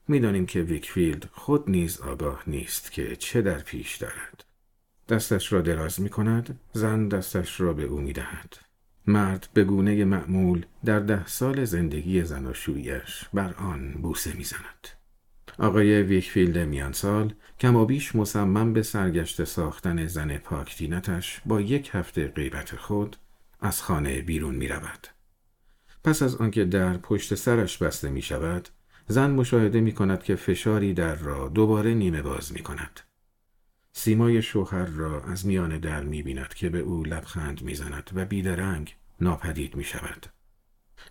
می‌دانیم 0.08 0.46
که 0.46 0.62
ویکفیلد 0.62 1.30
خود 1.32 1.70
نیز 1.70 2.02
آگاه 2.02 2.44
نیست 2.48 2.92
که 2.92 3.16
چه 3.16 3.42
در 3.42 3.60
پیش 3.60 3.96
دارد. 3.96 4.44
دستش 5.10 5.54
را 5.54 5.62
دراز 5.62 6.02
می 6.02 6.10
کند، 6.10 6.60
زن 6.74 7.08
دستش 7.08 7.62
را 7.62 7.74
به 7.74 7.84
او 7.84 8.02
می 8.02 8.14
دهد. 8.14 8.71
مرد 9.08 9.50
به 9.54 9.64
گونه 9.64 10.06
معمول 10.06 10.66
در 10.86 11.00
ده 11.00 11.28
سال 11.28 11.66
زندگی 11.66 12.24
زناشویش 12.24 13.26
بر 13.34 13.54
آن 13.54 13.94
بوسه 13.94 14.34
می‌زند. 14.34 14.88
آقای 15.60 16.02
ویکفیلد 16.02 16.58
میان 16.58 16.92
سال 16.92 17.34
کمابیش 17.60 18.16
مصمم 18.16 18.74
به 18.74 18.84
سرگشته 18.84 19.44
ساختن 19.44 20.08
زن 20.08 20.38
پاک‌طینتش 20.38 21.42
با 21.46 21.62
یک 21.62 21.90
هفته 21.94 22.28
غیبت 22.28 22.76
خود 22.76 23.18
از 23.60 23.82
خانه 23.82 24.22
بیرون 24.22 24.56
می 24.56 24.68
رود. 24.68 25.08
پس 26.04 26.22
از 26.22 26.36
آنکه 26.36 26.66
در 26.66 26.98
پشت 26.98 27.36
سرش 27.36 27.78
بسته 27.78 28.10
می 28.10 28.22
شود، 28.22 28.70
زن 29.08 29.32
مشاهده 29.32 29.82
می 29.82 29.92
کند 29.92 30.24
که 30.24 30.36
فشاری 30.36 30.94
در 30.94 31.16
را 31.16 31.48
دوباره 31.48 31.94
نیمه 31.94 32.22
باز 32.22 32.54
می 32.54 32.60
کند. 32.64 33.00
سیمای 33.94 34.42
شوهر 34.42 34.86
را 34.86 35.24
از 35.24 35.46
میان 35.46 35.78
در 35.78 36.04
می 36.04 36.24
بیند 36.24 36.54
که 36.54 36.70
به 36.70 36.80
او 36.80 37.04
لبخند 37.04 37.62
می 37.62 37.76
زند 37.76 38.10
و 38.14 38.26
بیدرنگ 38.26 38.96
ناپدید 39.22 39.76
می 39.76 39.84
شود. 39.84 40.26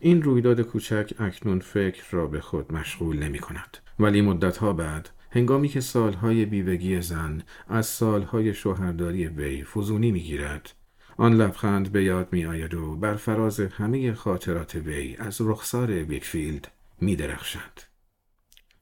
این 0.01 0.23
رویداد 0.23 0.61
کوچک 0.61 1.13
اکنون 1.19 1.61
فکر 1.61 2.05
را 2.11 2.27
به 2.27 2.41
خود 2.41 2.73
مشغول 2.73 3.19
نمی 3.19 3.39
کند. 3.39 3.77
ولی 3.99 4.21
مدتها 4.21 4.73
بعد 4.73 5.11
هنگامی 5.31 5.69
که 5.69 5.81
سالهای 5.81 6.45
بیوگی 6.45 7.01
زن 7.01 7.43
از 7.69 7.87
سالهای 7.87 8.55
شوهرداری 8.55 9.27
وی 9.27 9.65
فزونی 9.65 10.13
می 10.13 10.21
گیرد 10.21 10.73
آن 11.17 11.35
لبخند 11.35 11.93
به 11.93 12.05
یاد 12.05 12.29
می 12.33 12.47
آید 12.47 12.75
و 12.75 12.97
بر 12.97 13.15
فراز 13.15 13.61
همه 13.61 14.13
خاطرات 14.13 14.75
وی 14.75 15.17
از 15.17 15.41
رخسار 15.41 15.91
ویکفیلد 15.91 16.69
می 17.01 17.17
درخشد. 17.17 17.90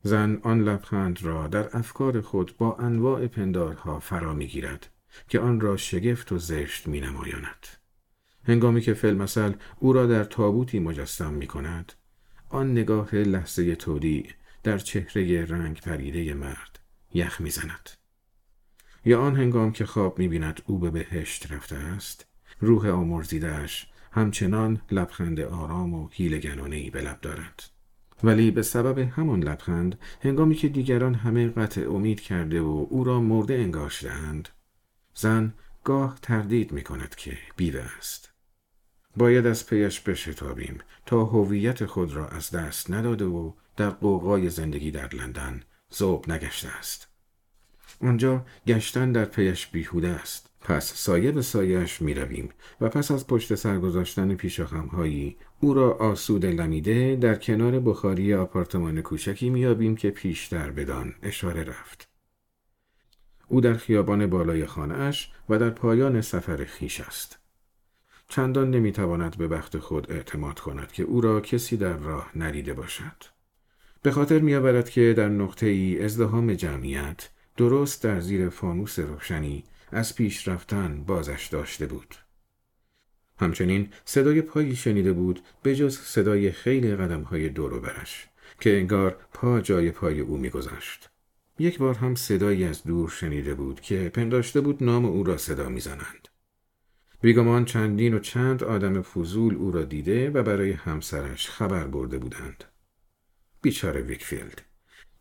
زن 0.09 0.39
آن 0.43 0.65
لبخند 0.65 1.23
را 1.23 1.47
در 1.47 1.77
افکار 1.77 2.21
خود 2.21 2.57
با 2.57 2.77
انواع 2.77 3.27
پندارها 3.27 4.01
فرا 4.01 4.35
می 4.35 4.47
گیرد 4.47 4.89
که 5.29 5.41
آن 5.41 5.61
را 5.61 5.77
شگفت 5.77 6.33
و 6.33 6.39
زشت 6.39 6.89
می 6.89 7.01
نمایاند. 7.01 7.67
هنگامی 8.45 8.81
که 8.81 8.95
فیلمسل 8.95 9.53
او 9.79 9.93
را 9.93 10.07
در 10.07 10.25
تابوتی 10.25 10.79
مجسم 10.79 11.33
می 11.33 11.47
کند 11.47 11.93
آن 12.49 12.73
نگاه 12.73 13.15
لحظه 13.15 13.75
تودی 13.75 14.27
در 14.63 14.79
چهره 14.79 15.45
رنگ 15.45 15.81
پریده 15.81 16.35
مرد 16.35 16.79
یخ 17.15 17.41
می 17.41 17.51
زند. 17.51 17.91
یا 19.05 19.21
آن 19.21 19.37
هنگام 19.37 19.73
که 19.73 19.87
خواب 19.87 20.19
می 20.19 20.29
بیند 20.29 20.63
او 20.67 20.79
به 20.79 20.91
بهشت 20.91 21.53
رفته 21.53 21.77
است 21.77 22.27
روح 22.61 22.89
آمرزیدهش 22.89 23.87
همچنان 24.13 24.81
لبخند 24.91 25.41
آرام 25.41 25.95
و 25.95 26.09
هیلگنانهای 26.13 26.91
به 26.91 27.01
لب 27.01 27.21
دارد. 27.21 27.78
ولی 28.25 28.51
به 28.51 28.63
سبب 28.63 28.99
همان 28.99 29.43
لبخند 29.43 29.99
هنگامی 30.23 30.55
که 30.55 30.69
دیگران 30.69 31.15
همه 31.15 31.49
قطع 31.49 31.91
امید 31.91 32.21
کرده 32.21 32.61
و 32.61 32.87
او 32.91 33.05
را 33.05 33.21
مرده 33.21 33.55
انگاشتهاند 33.55 34.49
زن 35.15 35.55
گاه 35.85 36.19
تردید 36.23 36.73
می 36.73 36.83
کند 36.83 37.15
که 37.15 37.39
بیوه 37.57 37.81
است. 37.99 38.33
باید 39.17 39.47
از 39.47 39.67
پیش 39.67 40.01
بشتابیم 40.01 40.79
تا 41.07 41.25
هویت 41.25 41.87
خود 41.87 42.13
را 42.13 42.29
از 42.29 42.51
دست 42.51 42.91
نداده 42.91 43.25
و 43.25 43.53
در 43.77 43.91
قوقای 43.91 44.51
زندگی 44.51 44.91
در 44.91 45.15
لندن 45.15 45.63
زوب 45.91 46.31
نگشته 46.31 46.69
است. 46.69 47.09
آنجا 48.01 48.47
گشتن 48.67 49.13
در 49.13 49.25
پیش 49.25 49.67
بیهوده 49.67 50.09
است. 50.09 50.48
پس 50.69 50.95
سایه 50.95 51.33
به 51.33 51.43
سایش 51.43 52.03
می 52.03 52.15
رویم 52.15 52.49
و 52.81 52.89
پس 52.89 53.11
از 53.11 53.27
پشت 53.27 53.55
سر 53.55 53.79
گذاشتن 53.79 54.35
پیشاخمهایی 54.35 55.37
او 55.61 55.75
را 55.75 55.93
آسود 55.93 56.47
لمیده 56.47 57.17
در 57.17 57.35
کنار 57.35 57.81
بخاری 57.81 58.35
آپارتمان 58.35 59.03
کوچکی 59.03 59.51
میابیم 59.51 59.97
که 59.97 60.11
پیشتر 60.11 60.71
بدان 60.71 61.15
اشاره 61.23 61.65
رفت. 61.65 62.09
او 63.49 63.61
در 63.61 63.75
خیابان 63.75 64.27
بالای 64.27 64.67
خانهاش 64.67 65.33
و 65.49 65.59
در 65.59 65.71
پایان 65.71 66.21
سفر 66.21 66.65
خیش 66.65 67.01
است. 67.01 67.39
چندان 68.29 68.71
نمی‌تواند 68.71 69.39
به 69.39 69.49
بخت 69.49 69.79
خود 69.79 70.13
اعتماد 70.13 70.59
کند 70.59 70.93
که 70.93 71.03
او 71.03 71.21
را 71.21 71.41
کسی 71.41 71.77
در 71.77 71.97
راه 71.97 72.31
نریده 72.37 72.75
باشد. 72.75 73.25
به 74.03 74.11
خاطر 74.11 74.39
میآورد 74.39 74.91
که 74.91 75.15
در 75.17 75.29
نقطه 75.29 75.67
ای 75.67 76.05
ازدهام 76.05 76.55
جمعیت 76.55 77.29
درست 77.57 78.03
در 78.03 78.21
زیر 78.21 78.49
فانوس 78.49 78.99
روشنی 78.99 79.65
از 79.93 80.15
پیش 80.15 80.49
رفتن 80.49 81.05
بازش 81.07 81.49
داشته 81.53 81.87
بود. 81.87 82.15
همچنین 83.41 83.89
صدای 84.05 84.43
پایی 84.43 84.77
شنیده 84.77 85.13
بود 85.13 85.41
به 85.63 85.77
جز 85.77 85.99
صدای 85.99 86.53
خیلی 86.53 86.97
قدم 86.97 87.23
های 87.23 87.49
دور 87.49 87.81
برش 87.81 88.29
که 88.61 88.77
انگار 88.79 89.17
پا 89.33 89.61
جای 89.61 89.91
پای 89.91 90.21
او 90.21 90.37
میگذاشت. 90.37 91.11
یک 91.59 91.79
بار 91.79 91.95
هم 91.95 92.15
صدایی 92.15 92.65
از 92.65 92.83
دور 92.83 93.09
شنیده 93.11 93.55
بود 93.55 93.81
که 93.81 94.09
پنداشته 94.09 94.61
بود 94.61 94.85
نام 94.85 95.05
او 95.05 95.25
را 95.25 95.37
صدا 95.37 95.69
می‌زنند. 95.69 96.29
بیگمان 97.21 97.65
چندین 97.65 98.15
و 98.15 98.19
چند 98.19 98.65
آدم 98.65 99.03
فضول 99.03 99.55
او 99.55 99.71
را 99.71 99.83
دیده 99.83 100.31
و 100.31 100.43
برای 100.43 100.73
همسرش 100.73 101.49
خبر 101.49 101.87
برده 101.87 102.19
بودند. 102.19 102.65
بیچاره 103.63 104.01
ویکفیلد 104.01 104.63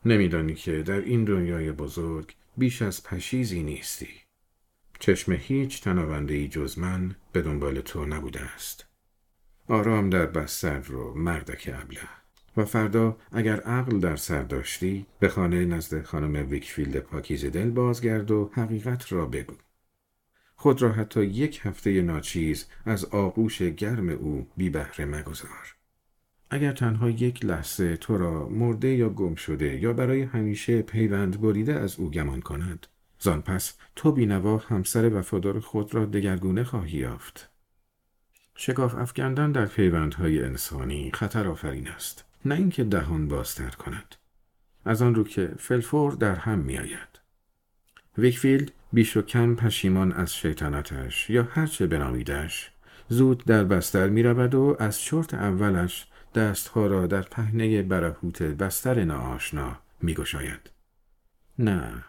نمیدانی 0.05 0.55
که 0.55 0.83
در 0.83 0.99
این 1.01 1.23
دنیای 1.23 1.71
بزرگ 1.71 2.33
بیش 2.57 2.81
از 2.81 3.03
پشیزی 3.03 3.63
نیستی. 3.63 4.26
چشم 4.99 5.31
هیچ 5.31 5.81
تنابنده 5.81 6.47
جز 6.47 6.79
من 6.79 7.15
به 7.31 7.41
دنبال 7.41 7.81
تو 7.81 8.05
نبوده 8.05 8.41
است. 8.41 8.85
آرام 9.67 10.09
در 10.09 10.25
بستر 10.25 10.79
رو 10.79 11.13
مردک 11.13 11.69
ابله 11.73 11.99
و 12.57 12.65
فردا 12.65 13.17
اگر 13.31 13.59
عقل 13.59 13.99
در 13.99 14.15
سر 14.15 14.43
داشتی 14.43 15.05
به 15.19 15.29
خانه 15.29 15.65
نزد 15.65 16.01
خانم 16.01 16.49
ویکفیلد 16.49 16.97
پاکیزه 16.97 17.45
دل 17.45 17.69
بازگرد 17.69 18.31
و 18.31 18.51
حقیقت 18.53 19.11
را 19.11 19.25
بگو. 19.25 19.55
خود 20.55 20.81
را 20.81 20.91
حتی 20.91 21.23
یک 21.25 21.61
هفته 21.63 22.01
ناچیز 22.01 22.65
از 22.85 23.05
آغوش 23.05 23.61
گرم 23.61 24.09
او 24.09 24.47
بی 24.57 24.69
بهره 24.69 25.05
مگذار. 25.05 25.75
اگر 26.49 26.71
تنها 26.71 27.09
یک 27.09 27.45
لحظه 27.45 27.97
تو 27.97 28.17
را 28.17 28.49
مرده 28.49 28.87
یا 28.87 29.09
گم 29.09 29.35
شده 29.35 29.79
یا 29.79 29.93
برای 29.93 30.21
همیشه 30.21 30.81
پیوند 30.81 31.41
بریده 31.41 31.73
از 31.73 31.99
او 31.99 32.11
گمان 32.11 32.41
کند 32.41 32.87
زان 33.19 33.41
پس 33.41 33.73
تو 33.95 34.11
بینوا 34.11 34.57
همسر 34.57 35.13
وفادار 35.13 35.59
خود 35.59 35.95
را 35.95 36.05
دگرگونه 36.05 36.63
خواهی 36.63 36.97
یافت 36.97 37.49
شکاف 38.55 38.95
افکندن 38.95 39.51
در 39.51 39.65
پیوندهای 39.65 40.43
انسانی 40.43 41.11
خطر 41.13 41.47
آفرین 41.47 41.87
است 41.87 42.25
نه 42.45 42.55
اینکه 42.55 42.83
دهان 42.83 43.27
بازتر 43.27 43.69
کند 43.69 44.15
از 44.85 45.01
آن 45.01 45.15
رو 45.15 45.23
که 45.23 45.51
فی‌الفور 45.59 46.13
در 46.13 46.35
هم 46.35 46.59
می 46.59 46.77
آید. 46.77 47.19
ویکفیلد 48.17 48.71
بیش 48.93 49.17
و 49.17 49.21
کم 49.21 49.55
پشیمان 49.55 50.11
از 50.11 50.35
شیطنتش 50.35 51.29
یا 51.29 51.43
هرچه 51.43 51.87
بنامیدش 51.87 52.71
زود 53.09 53.45
در 53.45 53.63
بستر 53.63 54.09
می 54.09 54.23
رود 54.23 54.55
و 54.55 54.75
از 54.79 54.99
چرت 54.99 55.33
اولش 55.33 56.07
دستها 56.35 56.87
را 56.87 57.07
در 57.07 57.21
پهنه 57.21 57.81
برهوت 57.81 58.43
بستر 58.43 59.03
ناآشنا 59.03 59.77
می 60.01 60.13
گشاید. 60.13 60.69
نه 61.59 62.03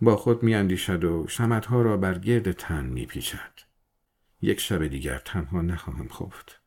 با 0.00 0.16
خود 0.16 0.42
می 0.42 0.54
اندیشد 0.54 1.04
و 1.04 1.26
شمدها 1.28 1.82
را 1.82 1.96
بر 1.96 2.18
گرد 2.18 2.52
تن 2.52 2.86
می 2.86 3.06
پیچد. 3.06 3.52
یک 4.42 4.60
شب 4.60 4.86
دیگر 4.86 5.18
تنها 5.24 5.62
نخواهم 5.62 6.08
خفت. 6.08 6.60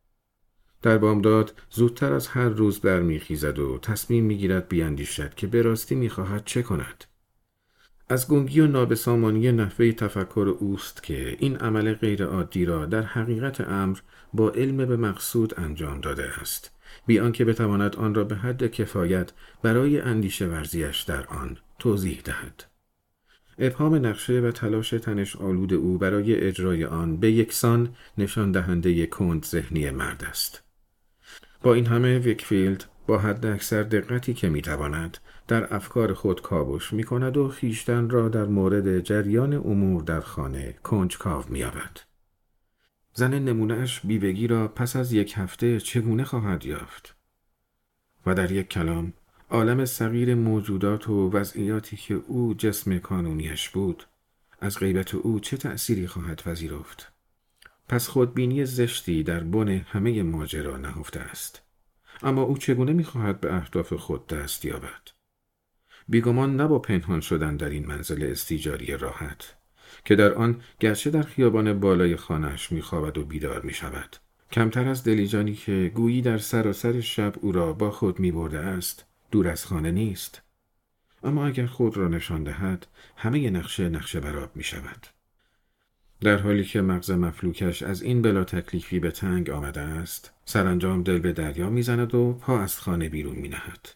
در 0.82 0.98
بامداد 0.98 1.54
زودتر 1.70 2.14
از 2.14 2.28
هر 2.28 2.50
روز 2.50 2.80
برمیخیزد 2.80 3.60
و 3.60 3.78
تصمیم 3.78 4.24
می‌گیرد 4.24 4.68
بیاندیشد 4.68 5.34
که 5.34 5.48
به 5.48 5.62
راستی 5.62 5.96
می‌خواهد 5.96 6.46
چه 6.46 6.64
کند 6.64 7.06
از 8.10 8.28
گنگی 8.28 8.60
و 8.60 8.68
نابسامانی 8.68 9.52
نحوه 9.52 9.92
تفکر 9.92 10.56
اوست 10.60 11.04
که 11.04 11.38
این 11.40 11.58
عمل 11.58 11.94
غیرعادی 11.94 12.66
را 12.66 12.86
در 12.86 13.02
حقیقت 13.02 13.62
امر 13.62 14.00
با 14.34 14.50
علم 14.50 14.78
به 14.78 14.98
مقصود 14.98 15.60
انجام 15.60 16.02
داده 16.02 16.40
است 16.42 16.72
بی 17.06 17.20
آنکه 17.20 17.46
بتواند 17.46 17.96
آن 17.96 18.16
را 18.16 18.24
به 18.24 18.36
حد 18.36 18.68
کفایت 18.68 19.32
برای 19.62 20.00
اندیشه 20.00 20.48
ورزیش 20.48 21.02
در 21.02 21.28
آن 21.28 21.58
توضیح 21.80 22.22
دهد 22.24 22.73
ابهام 23.60 24.06
نقشه 24.06 24.40
و 24.40 24.52
تلاش 24.52 24.90
تنش 24.90 25.36
آلود 25.36 25.74
او 25.74 25.98
برای 25.98 26.36
اجرای 26.36 26.86
آن 26.86 27.18
به 27.18 27.32
یکسان 27.32 27.90
نشان 28.18 28.52
دهنده 28.52 29.06
کند 29.06 29.46
ذهنی 29.46 29.90
مرد 29.90 30.24
است 30.30 30.64
با 31.64 31.74
این 31.74 31.86
همه 31.86 32.20
ویکفیلد 32.20 32.86
با 33.08 33.18
حد 33.18 33.46
اکثر 33.46 33.84
دقتی 33.84 34.34
که 34.34 34.50
می‌تواند 34.50 35.18
در 35.48 35.76
افکار 35.76 36.14
خود 36.14 36.42
کابش 36.42 36.94
می 36.94 37.04
کند 37.04 37.38
و 37.38 37.48
خیشتن 37.48 38.10
را 38.10 38.30
در 38.30 38.46
مورد 38.46 39.00
جریان 39.00 39.54
امور 39.54 40.04
در 40.04 40.22
خانه 40.22 40.76
کنجکاو 40.84 41.44
می 41.50 41.66
زن 43.14 43.34
نمونهش 43.34 44.00
بیوگی 44.04 44.48
را 44.48 44.68
پس 44.68 44.96
از 44.96 45.14
یک 45.14 45.34
هفته 45.38 45.80
چگونه 45.80 46.24
خواهد 46.24 46.66
یافت؟ 46.66 47.16
و 48.26 48.36
در 48.36 48.52
یک 48.52 48.70
کلام 48.70 49.14
عالم 49.50 49.86
صغیر 49.86 50.36
موجودات 50.36 51.10
و 51.10 51.30
وضعیاتی 51.30 51.98
که 51.98 52.14
او 52.14 52.54
جسم 52.54 52.98
کانونیش 52.98 53.70
بود 53.70 54.04
از 54.60 54.80
غیبت 54.80 55.16
او 55.16 55.40
چه 55.40 55.58
تأثیری 55.58 56.08
خواهد 56.08 56.42
پذیرفت؟ 56.42 57.12
پس 57.90 58.08
خودبینی 58.08 58.66
زشتی 58.66 59.24
در 59.24 59.40
بن 59.40 59.70
همه 59.70 60.24
ماجرا 60.24 60.78
نهفته 60.78 61.20
است. 61.20 61.62
اما 62.24 62.42
او 62.42 62.58
چگونه 62.58 62.94
می‌خواهد 62.94 63.40
به 63.40 63.54
اهداف 63.54 63.94
خود 63.94 64.28
دست 64.28 64.66
یابد؟ 64.66 65.10
بیگمان 66.10 66.56
نه 66.56 66.68
با 66.68 66.80
پنهان 66.80 67.22
شدن 67.22 67.58
در 67.58 67.70
این 67.70 67.86
منزل 67.86 68.32
استیجاری 68.32 68.98
راحت 68.98 69.56
که 70.06 70.16
در 70.16 70.34
آن 70.34 70.62
گرچه 70.80 71.10
در 71.10 71.22
خیابان 71.22 71.80
بالای 71.80 72.16
خانهاش 72.16 72.72
میخوابد 72.72 73.18
و 73.18 73.26
بیدار 73.26 73.62
می‌شود. 73.62 74.16
کمتر 74.52 74.88
از 74.88 75.04
دلیجانی 75.04 75.54
که 75.54 75.92
گویی 75.96 76.22
در 76.22 76.38
سراسر 76.38 77.02
شب 77.02 77.34
او 77.42 77.52
را 77.52 77.74
با 77.74 77.92
خود 77.92 78.20
میبرده 78.20 78.60
است 78.60 79.06
دور 79.34 79.48
از 79.48 79.66
خانه 79.66 79.92
نیست 79.92 80.42
اما 81.24 81.46
اگر 81.46 81.66
خود 81.66 81.98
را 81.98 82.08
نشان 82.08 82.44
دهد 82.44 82.88
همه 83.18 83.50
نقشه 83.50 83.90
نقشه 83.90 84.20
براب 84.20 84.56
می 84.56 84.64
شود. 84.64 85.08
در 86.22 86.38
حالی 86.38 86.64
که 86.64 86.82
مغز 86.82 87.12
مفلوکش 87.12 87.84
از 87.84 88.02
این 88.02 88.22
بلا 88.22 88.44
تکلیفی 88.44 89.00
به 89.00 89.12
تنگ 89.12 89.50
آمده 89.50 89.82
است 89.82 90.32
سرانجام 90.46 91.04
دل 91.04 91.20
به 91.20 91.34
دریا 91.34 91.70
می‌زند 91.70 92.16
و 92.16 92.34
پا 92.34 92.60
از 92.60 92.80
خانه 92.80 93.10
بیرون 93.10 93.36
می 93.36 93.50
نهد. 93.50 93.90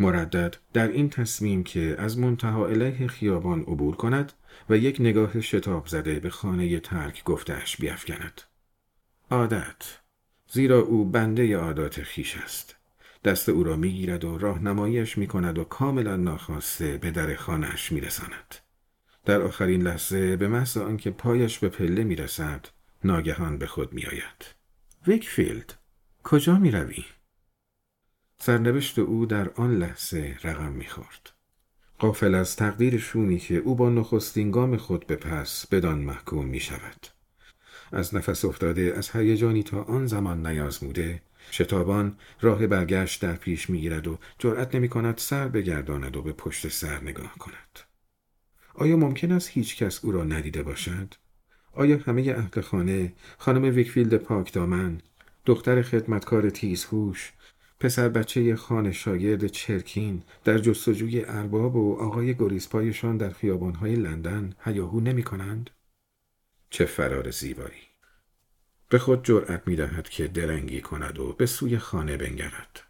مردد 0.00 0.56
در 0.72 0.88
این 0.88 1.10
تصمیم 1.10 1.64
که 1.64 1.96
از 1.98 2.18
منتها 2.18 2.66
علیه 2.68 3.06
خیابان 3.06 3.60
عبور 3.60 3.96
کند 3.96 4.32
و 4.70 4.76
یک 4.76 4.96
نگاه 5.00 5.40
شتاب 5.40 5.86
زده 5.86 6.20
به 6.20 6.30
خانه 6.30 6.80
ترک 6.80 7.24
گفتهش 7.24 7.76
بیافکند. 7.76 8.42
عادت 9.30 9.98
زیرا 10.48 10.78
او 10.78 11.04
بنده 11.04 11.56
عادات 11.56 12.02
خیش 12.02 12.36
است. 12.36 12.76
دست 13.26 13.48
او 13.48 13.64
را 13.64 13.76
می‌گیرد 13.76 14.24
و 14.24 14.38
راهنماییش 14.38 15.18
می 15.18 15.26
کند 15.26 15.58
و 15.58 15.64
کاملا 15.64 16.16
ناخواسته 16.16 16.98
به 16.98 17.10
در 17.10 17.34
خانهاش 17.34 17.92
می 17.92 18.00
رساند. 18.00 18.54
در 19.24 19.40
آخرین 19.42 19.82
لحظه 19.82 20.36
به 20.36 20.48
محض 20.48 20.76
آنکه 20.76 21.10
پایش 21.10 21.58
به 21.58 21.68
پله 21.68 22.04
می 22.04 22.16
رسد 22.16 22.66
ناگهان 23.04 23.58
به 23.58 23.66
خود 23.66 23.92
می 23.92 24.06
آید. 24.06 24.54
ویکفیلد 25.06 25.74
کجا 26.24 26.58
می 26.58 26.70
روی؟ 26.70 27.04
سرنوشت 28.38 28.98
او 28.98 29.26
در 29.26 29.48
آن 29.48 29.78
لحظه 29.78 30.36
رقم 30.44 30.72
می 30.72 30.86
خورد. 30.86 31.30
قافل 31.98 32.34
از 32.34 32.56
تقدیر 32.56 32.98
شومی 32.98 33.38
که 33.38 33.56
او 33.56 33.74
با 33.74 33.90
نخستین 33.90 34.50
گام 34.50 34.76
خود 34.76 35.06
به 35.06 35.16
پس 35.16 35.66
بدان 35.66 35.98
محکوم 35.98 36.46
می 36.46 36.60
شود. 36.60 37.06
از 37.92 38.14
نفس 38.14 38.44
افتاده 38.44 38.94
از 38.96 39.10
هیجانی 39.10 39.62
تا 39.62 39.82
آن 39.82 40.06
زمان 40.06 40.46
نیازموده 40.46 41.22
شتابان 41.50 42.16
راه 42.40 42.66
برگشت 42.66 43.22
در 43.22 43.32
پیش 43.32 43.70
می 43.70 43.80
گیرد 43.80 44.06
و 44.06 44.18
جرأت 44.38 44.74
نمی 44.74 44.88
کند 44.88 45.18
سر 45.18 45.48
بگرداند 45.48 46.16
و 46.16 46.22
به 46.22 46.32
پشت 46.32 46.68
سر 46.68 47.00
نگاه 47.00 47.34
کند. 47.38 47.80
آیا 48.74 48.96
ممکن 48.96 49.32
است 49.32 49.50
هیچ 49.50 49.76
کس 49.76 50.04
او 50.04 50.12
را 50.12 50.24
ندیده 50.24 50.62
باشد؟ 50.62 51.14
آیا 51.72 51.98
همه 52.06 52.22
اهل 52.22 52.60
خانه، 52.60 53.12
خانم 53.38 53.74
ویکفیلد 53.74 54.16
پاک 54.16 54.52
دامن، 54.52 55.00
دختر 55.44 55.82
خدمتکار 55.82 56.50
تیزهوش، 56.50 57.32
پسر 57.80 58.08
بچه 58.08 58.56
خانه 58.56 58.92
شاگرد 58.92 59.46
چرکین 59.46 60.22
در 60.44 60.58
جستجوی 60.58 61.24
ارباب 61.24 61.76
و 61.76 61.96
آقای 62.00 62.34
گریزپایشان 62.34 63.16
در 63.16 63.30
خیابانهای 63.30 63.96
لندن 63.96 64.54
هیاهو 64.64 65.00
نمی 65.00 65.22
کنند؟ 65.22 65.70
چه 66.70 66.84
فرار 66.84 67.30
زیبایی! 67.30 67.95
به 68.88 68.98
خود 68.98 69.24
جرأت 69.24 69.62
می 69.66 69.76
دهد 69.76 70.08
که 70.08 70.28
درنگی 70.28 70.80
کند 70.80 71.18
و 71.18 71.32
به 71.32 71.46
سوی 71.46 71.78
خانه 71.78 72.16
بنگرد. 72.16 72.82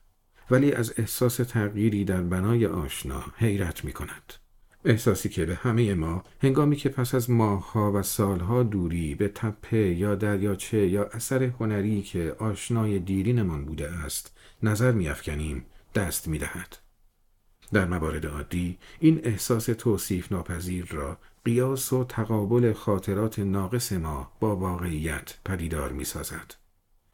ولی 0.50 0.72
از 0.72 0.94
احساس 0.96 1.36
تغییری 1.36 2.04
در 2.04 2.20
بنای 2.20 2.66
آشنا 2.66 3.24
حیرت 3.36 3.84
می 3.84 3.92
کند. 3.92 4.32
احساسی 4.84 5.28
که 5.28 5.46
به 5.46 5.54
همه 5.54 5.94
ما 5.94 6.24
هنگامی 6.42 6.76
که 6.76 6.88
پس 6.88 7.14
از 7.14 7.30
ماهها 7.30 7.92
و 7.92 8.02
سالها 8.02 8.62
دوری 8.62 9.14
به 9.14 9.28
تپه 9.28 9.78
یا 9.78 10.14
دریاچه 10.14 10.86
یا 10.86 11.04
اثر 11.04 11.42
هنری 11.42 12.02
که 12.02 12.36
آشنای 12.38 12.98
دیرینمان 12.98 13.64
بوده 13.64 13.90
است 13.90 14.36
نظر 14.62 14.92
میافکنیم 14.92 15.66
دست 15.94 16.28
می‌دهد 16.28 16.78
در 17.72 17.84
موارد 17.84 18.26
عادی 18.26 18.78
این 19.00 19.20
احساس 19.24 19.64
توصیف 19.66 20.32
ناپذیر 20.32 20.86
را 20.90 21.18
قیاس 21.46 21.92
و 21.92 22.04
تقابل 22.04 22.72
خاطرات 22.72 23.38
ناقص 23.38 23.92
ما 23.92 24.32
با 24.40 24.56
واقعیت 24.56 25.34
پدیدار 25.44 25.92
می 25.92 26.04
سازد. 26.04 26.54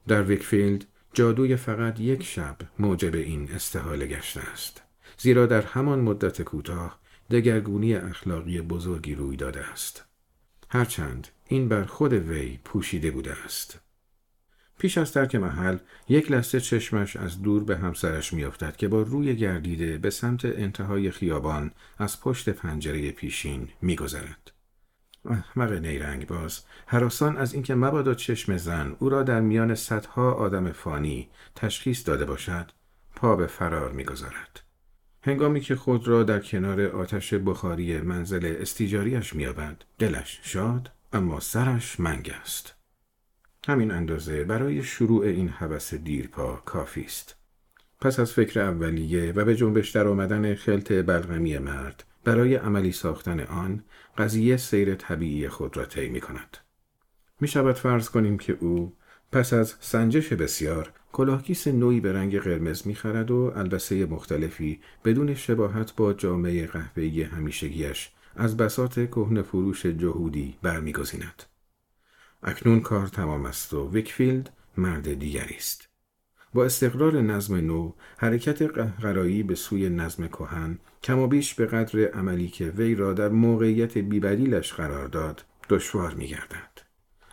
در 0.09 0.23
ویکفیلد 0.23 0.85
جادوی 1.13 1.57
فقط 1.57 2.01
یک 2.01 2.23
شب 2.23 2.57
موجب 2.79 3.15
این 3.15 3.51
استحاله 3.55 4.07
گشته 4.07 4.41
است. 4.41 4.83
زیرا 5.19 5.47
در 5.47 5.63
همان 5.63 6.01
مدت 6.01 6.43
کوتاه 6.43 7.01
دگرگونی 7.31 7.95
اخلاقی 7.95 8.61
بزرگی 8.61 9.15
روی 9.15 9.37
داده 9.37 9.61
است. 9.61 10.05
هرچند 10.69 11.29
این 11.49 11.69
بر 11.69 11.85
خود 11.85 12.13
وی 12.13 12.59
پوشیده 12.65 13.11
بوده 13.11 13.45
است. 13.45 13.81
پیش 14.83 14.99
از 14.99 15.13
ترک 15.13 15.35
محل 15.35 15.77
یک 16.09 16.31
لحظه 16.31 16.61
چشمش 16.61 17.17
از 17.17 17.43
دور 17.43 17.65
به 17.65 17.77
همسرش 17.77 18.33
میافتد 18.33 18.77
که 18.77 18.89
با 18.89 19.03
روی 19.03 19.37
گردیده 19.37 19.99
به 19.99 20.11
سمت 20.11 20.45
انتهای 20.45 21.11
خیابان 21.11 21.71
از 21.99 22.21
پشت 22.21 22.49
پنجره 22.49 23.11
پیشین 23.11 23.69
میگذرد. 23.83 24.53
احمق 25.25 25.73
نیرنگ 25.73 26.27
باز 26.27 26.61
حراسان 26.87 27.37
از 27.37 27.55
اینکه 27.55 27.75
مبادا 27.75 28.15
چشم 28.15 28.57
زن 28.57 28.97
او 28.99 29.09
را 29.09 29.23
در 29.23 29.41
میان 29.41 29.75
صدها 29.75 30.33
آدم 30.33 30.73
فانی 30.73 31.29
تشخیص 31.55 32.09
داده 32.09 32.25
باشد 32.25 32.71
پا 33.17 33.37
به 33.37 33.47
فرار 33.47 33.93
می‌گذارد 33.93 34.61
هنگامی 35.23 35.61
که 35.61 35.77
خود 35.77 36.09
را 36.09 36.23
در 36.23 36.41
کنار 36.41 36.81
آتش 36.81 37.35
بخاری 37.35 38.01
منزل 38.01 38.57
استیجاریش 38.61 39.35
میابد 39.35 39.85
دلش 39.99 40.41
شاد 40.43 40.91
اما 41.13 41.41
سرش 41.41 42.01
منگ 42.01 42.35
است 42.41 42.82
همین 43.67 43.91
اندازه 43.91 44.45
برای 44.45 44.83
شروع 44.83 45.25
این 45.25 45.49
حوث 45.49 45.95
دیرپا 45.95 46.63
کافی 46.65 47.03
است 47.05 47.37
پس 48.01 48.21
از 48.21 48.33
فکر 48.33 48.61
اولیه 48.61 49.33
و 49.33 49.45
به 49.45 49.57
جنبش 49.57 49.91
در 49.91 50.07
آمدن 50.07 50.55
خلط 50.55 50.93
بلغمی 50.93 51.59
مرد 51.59 52.05
برای 52.25 52.55
عملی 52.55 52.93
ساختن 52.93 53.41
آن 53.41 53.85
قضیه 54.19 54.57
سیر 54.57 54.95
طبیعی 54.95 55.49
خود 55.49 55.77
را 55.77 55.85
طی 55.85 56.09
می 56.09 56.21
کند. 56.21 56.57
می 57.41 57.49
شود 57.49 57.77
فرض 57.77 58.09
کنیم 58.09 58.39
که 58.39 58.57
او 58.61 58.97
پس 59.33 59.53
از 59.53 59.75
سنجش 59.81 60.33
بسیار 60.33 60.93
کلاهکیس 61.13 61.69
نوعی 61.69 62.01
به 62.01 62.13
رنگ 62.13 62.39
قرمز 62.39 62.87
می‌خرد 62.87 63.31
و 63.31 63.53
البسه 63.57 64.07
مختلفی 64.07 64.81
بدون 65.05 65.35
شباهت 65.35 65.97
با 65.97 66.13
جامعه 66.13 66.67
قهوه‌ای 66.67 67.23
همیشگیش 67.23 68.11
از 68.37 68.57
بسات 68.57 69.11
کهن 69.11 69.43
فروش 69.43 69.87
جهودی 69.87 70.55
برمیگزیند. 70.63 71.43
اکنون 72.43 72.81
کار 72.81 73.07
تمام 73.07 73.47
است 73.47 73.75
و 73.75 73.91
ویکفیلد 73.91 74.51
مرد 74.77 75.15
دیگری 75.15 75.57
است. 75.57 75.89
با 76.55 76.65
استقرار 76.65 77.21
نظم 77.21 77.55
نو 77.57 77.93
حرکت 78.17 78.63
قهقرایی 78.63 79.43
به 79.43 79.55
سوی 79.55 79.89
نظم 79.89 80.29
کهن 80.29 80.79
کم 81.03 81.19
و 81.19 81.27
بیش 81.27 81.55
به 81.55 81.67
قدر 81.67 81.99
عملی 81.99 82.49
که 82.49 82.65
وی 82.65 82.95
را 82.95 83.13
در 83.13 83.29
موقعیت 83.29 83.99
بیبدیلش 83.99 84.73
قرار 84.73 85.09
داد 85.09 85.45
دشوار 85.69 86.15
می 86.15 86.27
گردد. 86.27 86.73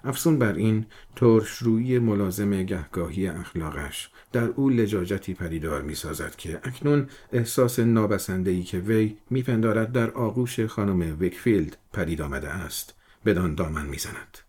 افزون 0.03 0.39
بر 0.39 0.53
این 0.53 0.85
ترشرویی 1.15 1.99
ملازم 1.99 2.63
گهگاهی 2.63 3.27
اخلاقش 3.27 4.09
در 4.31 4.47
او 4.47 4.69
لجاجتی 4.69 5.33
پدیدار 5.33 5.81
می 5.81 5.95
سازد 5.95 6.35
که 6.35 6.59
اکنون 6.63 7.07
احساس 7.33 7.79
نابسنده 7.79 8.61
که 8.61 8.77
وی 8.77 9.17
میپندارد 9.29 9.91
در 9.91 10.11
آغوش 10.11 10.59
خانم 10.59 11.19
ویکفیلد 11.19 11.77
پدید 11.93 12.21
آمده 12.21 12.49
است 12.49 12.95
بدان 13.25 13.55
دامن 13.55 13.85
می‌زند. 13.85 14.48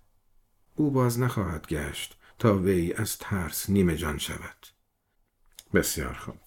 او 0.74 0.90
باز 0.90 1.20
نخواهد 1.20 1.66
گشت 1.66 2.18
تا 2.38 2.58
وی 2.58 2.92
از 2.92 3.18
ترس 3.18 3.70
نیمه 3.70 3.96
جان 3.96 4.18
شود. 4.18 4.66
بسیار 5.74 6.14
خوب. 6.14 6.38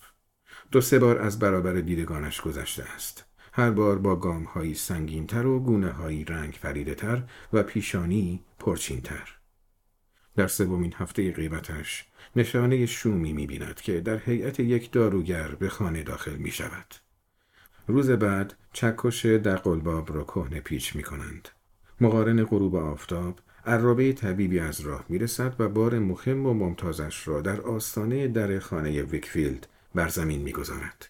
دو 0.71 0.81
سه 0.81 0.99
بار 0.99 1.19
از 1.19 1.39
برابر 1.39 1.73
دیدگانش 1.73 2.41
گذشته 2.41 2.83
است. 2.83 3.25
هر 3.53 3.71
بار 3.71 3.97
با 3.97 4.15
گام 4.15 4.43
هایی 4.43 4.75
سنگین 4.75 5.27
تر 5.27 5.45
و 5.45 5.59
گونه 5.59 5.91
هایی 5.91 6.25
رنگ 6.25 6.53
فریده 6.61 6.95
تر 6.95 7.23
و 7.53 7.63
پیشانی 7.63 8.43
پرچین 8.59 9.01
تر. 9.01 9.37
در 10.35 10.47
سومین 10.47 10.93
هفته 10.97 11.31
غیبتش 11.31 12.05
نشانه 12.35 12.85
شومی 12.85 13.33
می 13.33 13.47
بیند 13.47 13.81
که 13.81 14.01
در 14.01 14.17
هیئت 14.17 14.59
یک 14.59 14.91
داروگر 14.91 15.47
به 15.47 15.69
خانه 15.69 16.03
داخل 16.03 16.35
می 16.35 16.51
شود. 16.51 16.95
روز 17.87 18.09
بعد 18.09 18.53
چکش 18.73 19.25
در 19.25 19.55
قلباب 19.55 20.15
را 20.15 20.23
کهنه 20.23 20.59
پیچ 20.59 20.95
می 20.95 21.03
کنند. 21.03 21.49
مقارن 22.01 22.43
غروب 22.43 22.75
آفتاب 22.75 23.39
عرابه 23.65 24.13
طبیبی 24.13 24.59
از 24.59 24.81
راه 24.81 25.05
می 25.09 25.19
رسد 25.19 25.55
و 25.59 25.69
بار 25.69 25.99
مهم 25.99 26.45
و 26.45 26.53
ممتازش 26.53 27.27
را 27.27 27.41
در 27.41 27.61
آستانه 27.61 28.27
در 28.27 28.59
خانه 28.59 29.03
ویکفیلد 29.03 29.67
بر 29.95 30.07
زمین 30.07 30.41
می 30.41 30.51
گذارد. 30.51 31.09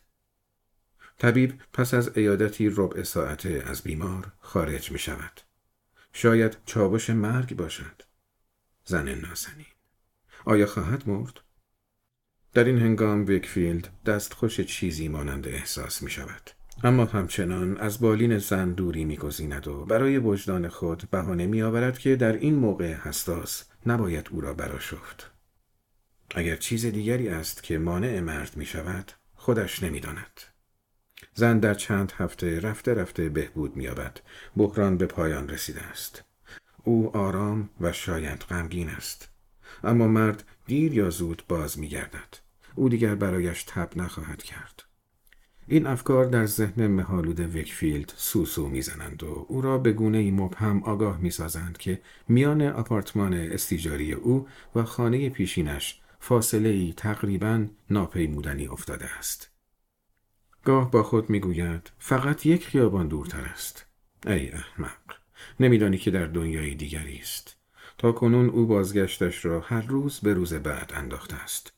طبیب 1.18 1.62
پس 1.74 1.94
از 1.94 2.18
ایادتی 2.18 2.70
ربع 2.70 3.04
ساعته 3.04 3.64
از 3.66 3.82
بیمار 3.82 4.32
خارج 4.40 4.92
می 4.92 5.00
شود. 5.00 5.42
شاید 6.14 6.58
چابش 6.66 7.10
مرگ 7.10 7.56
باشد. 7.56 8.02
زن 8.86 9.10
نازنین. 9.10 9.66
آیا 10.46 10.66
خواهد 10.66 11.10
مرد؟ 11.10 11.40
در 12.54 12.64
این 12.64 12.80
هنگام 12.80 13.26
ویکفیلد 13.26 13.90
دستخوش 14.06 14.62
چیزی 14.62 15.08
مانند 15.08 15.48
احساس 15.48 16.02
می 16.02 16.10
شود. 16.10 16.52
اما 16.84 17.06
همچنان 17.06 17.78
از 17.78 18.00
بالین 18.00 18.38
زن 18.38 18.72
دوری 18.72 19.06
میگزیند 19.06 19.68
و 19.68 19.86
برای 19.86 20.18
وجدان 20.18 20.68
خود 20.68 21.04
بهانه 21.12 21.46
میآورد 21.46 21.98
که 21.98 22.16
در 22.16 22.34
این 22.34 22.56
موقع 22.56 22.94
حساس 22.94 23.64
نباید 23.86 24.30
او 24.32 24.42
را 24.42 24.54
براشفت. 24.54 25.32
اگر 26.36 26.56
چیز 26.56 26.86
دیگری 26.86 27.30
است 27.30 27.64
که 27.64 27.78
مانع 27.78 28.20
مرد 28.20 28.58
می 28.58 28.66
شود 28.66 29.12
خودش 29.36 29.84
نمی‌داند. 29.84 30.42
زن 31.34 31.60
در 31.60 31.74
چند 31.74 32.12
هفته 32.18 32.60
رفته 32.60 32.94
رفته 32.94 33.30
بهبود 33.30 33.76
مییابد. 33.76 34.20
بحران 34.58 34.98
به 34.98 35.06
پایان 35.06 35.50
رسیده 35.50 35.82
است. 35.82 36.24
او 36.84 37.18
آرام 37.18 37.70
و 37.82 37.92
شاید 37.92 38.40
غمگین 38.40 38.90
است. 38.90 39.30
اما 39.84 40.08
مرد 40.08 40.44
دیر 40.66 40.94
یا 40.94 41.10
زود 41.10 41.44
باز 41.48 41.80
میگردد. 41.80 42.38
او 42.76 42.90
دیگر 42.90 43.16
برایش 43.16 43.64
تب 43.64 43.90
نخواهد 43.96 44.44
کرد. 44.44 44.84
این 45.68 45.88
افکار 45.88 46.26
در 46.26 46.46
ذهن 46.46 46.88
مهالود 46.88 47.40
ویکفیلد 47.40 48.14
سوسو 48.16 48.70
می‌زنند 48.70 49.24
و 49.24 49.46
او 49.50 49.62
را 49.62 49.78
به 49.78 49.92
گونه 49.92 50.18
ای 50.18 50.32
مبهم 50.32 50.84
آگاه 50.84 51.18
می‌سازند 51.18 51.78
که 51.78 52.02
میان 52.28 52.62
آپارتمان 52.62 53.34
استیجاری 53.34 54.14
او 54.14 54.48
و 54.76 54.84
خانه 54.84 55.30
پیشینش 55.30 56.02
فاصله 56.20 56.70
ای 56.70 56.94
تقریبا 56.98 57.68
ناپیمودنی 57.90 58.68
افتاده 58.68 59.06
است. 59.06 59.52
گاه 60.64 60.92
با 60.92 61.04
خود 61.04 61.30
می‌گوید 61.30 61.92
فقط 62.00 62.46
یک 62.46 62.66
خیابان 62.66 63.08
دورتر 63.08 63.42
است. 63.42 63.86
ای 64.28 64.50
احمق 64.52 65.16
نمیدانی 65.60 65.98
که 65.98 66.12
در 66.12 66.26
دنیای 66.26 66.76
دیگری 66.76 67.18
است. 67.18 67.58
تا 67.98 68.12
کنون 68.12 68.50
او 68.50 68.66
بازگشتش 68.66 69.46
را 69.46 69.60
هر 69.60 69.82
روز 69.82 70.20
به 70.20 70.34
روز 70.34 70.54
بعد 70.54 70.92
انداخته 70.96 71.36
است. 71.36 71.74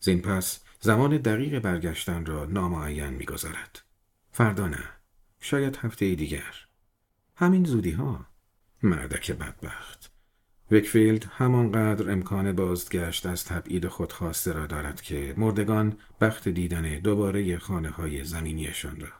زین 0.00 0.22
پس 0.22 0.63
زمان 0.84 1.16
دقیق 1.16 1.58
برگشتن 1.58 2.26
را 2.26 2.44
نامعین 2.44 3.10
می‌گذارد. 3.10 3.82
فردا 4.32 4.68
نه. 4.68 4.84
شاید 5.40 5.76
هفته 5.76 6.14
دیگر. 6.14 6.54
همین 7.36 7.64
زودی 7.64 7.90
ها. 7.90 8.26
مردک 8.82 9.32
بدبخت. 9.32 10.12
ویکفیلد 10.70 11.24
همانقدر 11.30 12.10
امکان 12.10 12.52
بازگشت 12.52 13.26
از 13.26 13.44
تبعید 13.44 13.88
خود 13.88 14.12
خواسته 14.12 14.52
را 14.52 14.66
دارد 14.66 15.00
که 15.00 15.34
مردگان 15.36 15.96
بخت 16.20 16.48
دیدن 16.48 16.98
دوباره 16.98 17.58
خانه 17.58 17.90
های 17.90 18.24
زمینیشان 18.24 19.00
را. 19.00 19.12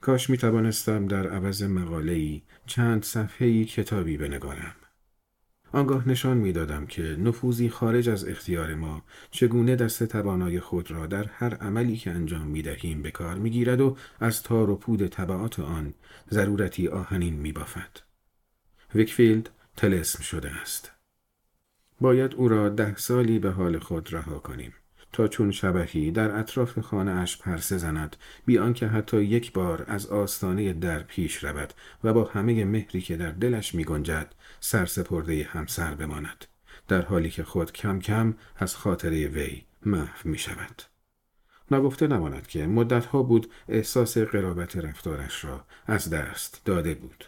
کاش 0.00 0.30
می 0.30 0.38
توانستم 0.38 1.06
در 1.06 1.28
عوض 1.28 1.62
مقاله‌ای 1.62 2.42
چند 2.66 3.02
صفحه‌ای 3.02 3.64
کتابی 3.64 4.16
بنگارم. 4.16 4.76
آنگاه 5.72 6.08
نشان 6.08 6.36
می‌دادم 6.36 6.86
که 6.86 7.02
نفوذی 7.02 7.68
خارج 7.68 8.08
از 8.08 8.28
اختیار 8.28 8.74
ما 8.74 9.02
چگونه 9.30 9.76
دست 9.76 10.04
توانای 10.04 10.60
خود 10.60 10.90
را 10.90 11.06
در 11.06 11.24
هر 11.24 11.54
عملی 11.54 11.96
که 11.96 12.10
انجام 12.10 12.46
می 12.46 12.62
دهیم 12.62 13.02
به 13.02 13.10
کار 13.10 13.34
می 13.34 13.50
گیرد 13.50 13.80
و 13.80 13.96
از 14.20 14.42
تار 14.42 14.70
و 14.70 14.76
پود 14.76 15.06
طبعات 15.06 15.60
آن 15.60 15.94
ضرورتی 16.30 16.88
آهنین 16.88 17.34
می 17.34 17.52
بافد. 17.52 18.00
ویکفیلد 18.94 19.50
تلسم 19.76 20.22
شده 20.22 20.50
است. 20.50 20.92
باید 22.00 22.34
او 22.34 22.48
را 22.48 22.68
ده 22.68 22.96
سالی 22.96 23.38
به 23.38 23.50
حال 23.50 23.78
خود 23.78 24.12
رها 24.12 24.38
کنیم 24.38 24.72
تا 25.12 25.28
چون 25.28 25.50
شبهی 25.50 26.10
در 26.10 26.38
اطراف 26.38 26.78
خانه 26.78 27.10
اش 27.10 27.38
پرسه 27.38 27.76
زند 27.78 28.16
بی 28.46 28.58
آنکه 28.58 28.86
حتی 28.86 29.22
یک 29.22 29.52
بار 29.52 29.84
از 29.88 30.06
آستانه 30.06 30.72
در 30.72 31.02
پیش 31.02 31.44
رود 31.44 31.74
و 32.04 32.12
با 32.12 32.24
همه 32.24 32.64
مهری 32.64 33.00
که 33.00 33.16
در 33.16 33.30
دلش 33.30 33.74
می 33.74 33.84
گنجد 33.84 34.34
سرسپرده 34.60 35.44
همسر 35.44 35.94
بماند 35.94 36.44
در 36.88 37.02
حالی 37.02 37.30
که 37.30 37.44
خود 37.44 37.72
کم 37.72 37.98
کم 37.98 38.34
از 38.56 38.76
خاطره 38.76 39.28
وی 39.28 39.64
محو 39.86 40.28
می 40.28 40.38
شود. 40.38 40.82
نگفته 41.70 42.06
نماند 42.06 42.46
که 42.46 42.66
مدتها 42.66 43.22
بود 43.22 43.50
احساس 43.68 44.18
قرابت 44.18 44.76
رفتارش 44.76 45.44
را 45.44 45.64
از 45.86 46.10
دست 46.10 46.62
داده 46.64 46.94
بود. 46.94 47.24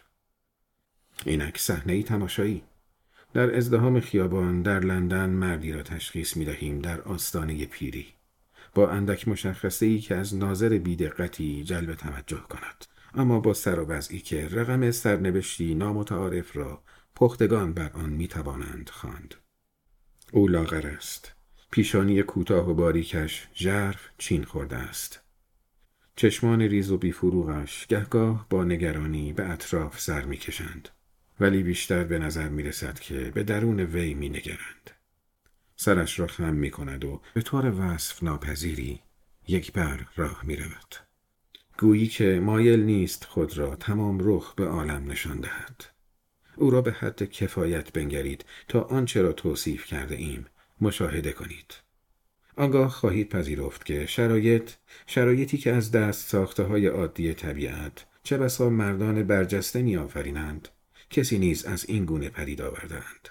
اینک 1.24 1.58
صحنه 1.58 2.02
تماشایی 2.02 2.62
در 3.34 3.56
ازدهام 3.56 4.00
خیابان 4.00 4.62
در 4.62 4.80
لندن 4.80 5.30
مردی 5.30 5.72
را 5.72 5.82
تشخیص 5.82 6.36
می 6.36 6.44
دهیم 6.44 6.78
در 6.78 7.00
آستانه 7.00 7.66
پیری 7.66 8.06
با 8.74 8.90
اندک 8.90 9.28
مشخصه 9.28 9.86
ای 9.86 9.98
که 9.98 10.14
از 10.14 10.36
ناظر 10.36 10.78
بیدقتی 10.78 11.64
جلب 11.64 11.94
توجه 11.94 12.40
کند 12.40 12.84
اما 13.14 13.40
با 13.40 13.54
سر 13.54 13.80
و 13.80 13.86
وضعی 13.86 14.20
که 14.20 14.48
رقم 14.48 14.90
سرنوشتی 14.90 15.74
نامتعارف 15.74 16.56
را 16.56 16.82
پختگان 17.16 17.72
بر 17.72 17.90
آن 17.94 18.10
می 18.10 18.28
توانند 18.28 18.90
خواند. 18.92 19.34
او 20.32 20.48
لاغر 20.48 20.86
است. 20.86 21.32
پیشانی 21.70 22.22
کوتاه 22.22 22.70
و 22.70 22.74
باریکش 22.74 23.48
ژرف 23.54 24.08
چین 24.18 24.44
خورده 24.44 24.76
است. 24.76 25.20
چشمان 26.16 26.62
ریز 26.62 26.90
و 26.90 26.98
بیفروغش 26.98 27.86
گهگاه 27.86 28.46
با 28.50 28.64
نگرانی 28.64 29.32
به 29.32 29.50
اطراف 29.50 30.00
سر 30.00 30.24
می‌کشند. 30.24 30.88
ولی 31.40 31.62
بیشتر 31.62 32.04
به 32.04 32.18
نظر 32.18 32.48
می 32.48 32.62
رسد 32.62 32.98
که 32.98 33.30
به 33.34 33.42
درون 33.42 33.80
وی 33.80 34.14
می 34.14 34.28
نگرند. 34.28 34.90
سرش 35.76 36.20
را 36.20 36.26
خم 36.26 36.54
می 36.54 36.70
کند 36.70 37.04
و 37.04 37.20
به 37.34 37.42
طور 37.42 37.72
وصف 37.78 38.22
ناپذیری 38.22 39.00
یک 39.48 39.72
بر 39.72 40.06
راه 40.16 40.40
می 40.44 40.56
رود. 40.56 40.94
گویی 41.78 42.06
که 42.06 42.40
مایل 42.42 42.82
نیست 42.82 43.24
خود 43.24 43.58
را 43.58 43.76
تمام 43.76 44.18
رخ 44.20 44.54
به 44.54 44.66
عالم 44.66 45.10
نشان 45.10 45.40
دهد. 45.40 45.84
او 46.56 46.70
را 46.70 46.82
به 46.82 46.92
حد 46.92 47.22
کفایت 47.22 47.92
بنگرید 47.92 48.44
تا 48.68 48.80
آنچه 48.80 49.22
را 49.22 49.32
توصیف 49.32 49.86
کرده 49.86 50.14
ایم 50.14 50.46
مشاهده 50.80 51.32
کنید. 51.32 51.74
آنگاه 52.56 52.88
خواهید 52.88 53.28
پذیرفت 53.28 53.84
که 53.84 54.06
شرایط 54.06 54.70
شرایطی 55.06 55.58
که 55.58 55.72
از 55.72 55.90
دست 55.90 56.28
ساخته 56.28 56.62
های 56.62 56.86
عادی 56.86 57.34
طبیعت 57.34 58.06
چه 58.22 58.38
بسا 58.38 58.70
مردان 58.70 59.22
برجسته 59.22 59.82
می 59.82 59.96
آفرینند 59.96 60.68
کسی 61.10 61.38
نیز 61.38 61.64
از 61.64 61.84
این 61.88 62.04
گونه 62.04 62.28
پدید 62.28 62.62
آوردند. 62.62 63.28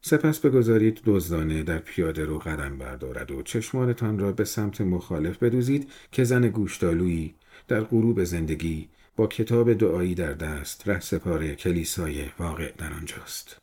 سپس 0.00 0.40
بگذارید 0.40 1.00
دزدانه 1.04 1.62
در 1.62 1.78
پیاده 1.78 2.24
رو 2.24 2.38
قدم 2.38 2.78
بردارد 2.78 3.30
و 3.30 3.42
چشمانتان 3.42 4.18
را 4.18 4.32
به 4.32 4.44
سمت 4.44 4.80
مخالف 4.80 5.38
بدوزید 5.38 5.90
که 6.12 6.24
زن 6.24 6.48
گوشتالویی 6.48 7.34
در 7.68 7.80
غروب 7.80 8.24
زندگی 8.24 8.88
با 9.16 9.26
کتاب 9.26 9.72
دعایی 9.72 10.14
در 10.14 10.32
دست 10.32 10.88
ره 10.88 11.00
سپاره 11.00 11.54
کلیسای 11.54 12.24
واقع 12.38 12.72
در 12.78 12.92
آنجاست. 12.92 13.56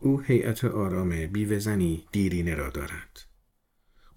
او 0.00 0.20
هیئت 0.20 0.64
آرام 0.64 1.26
بیوزنی 1.26 2.04
دیرینه 2.12 2.54
را 2.54 2.70
دارد. 2.70 3.26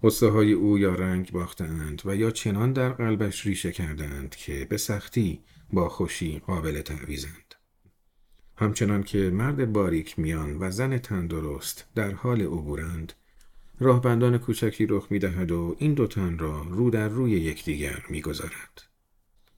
قصه 0.02 0.28
های 0.28 0.52
او 0.52 0.78
یا 0.78 0.94
رنگ 0.94 1.32
باختند 1.32 2.02
و 2.04 2.16
یا 2.16 2.30
چنان 2.30 2.72
در 2.72 2.88
قلبش 2.88 3.46
ریشه 3.46 3.72
کردند 3.72 4.36
که 4.36 4.66
به 4.70 4.76
سختی 4.76 5.40
با 5.72 5.88
خوشی 5.88 6.38
قابل 6.38 6.80
تعویزند. 6.80 7.49
همچنان 8.60 9.02
که 9.02 9.18
مرد 9.18 9.72
باریک 9.72 10.18
میان 10.18 10.56
و 10.60 10.70
زن 10.70 10.98
تندرست 10.98 11.86
در 11.94 12.14
حال 12.14 12.40
عبورند 12.40 13.12
راهبندان 13.78 14.38
کوچکی 14.38 14.86
رخ 14.86 15.06
می‌دهد 15.10 15.50
و 15.52 15.76
این 15.78 15.94
دو 15.94 16.06
تن 16.06 16.38
را 16.38 16.62
رو 16.62 16.90
در 16.90 17.08
روی 17.08 17.30
یکدیگر 17.30 18.04
می‌گذارد. 18.08 18.82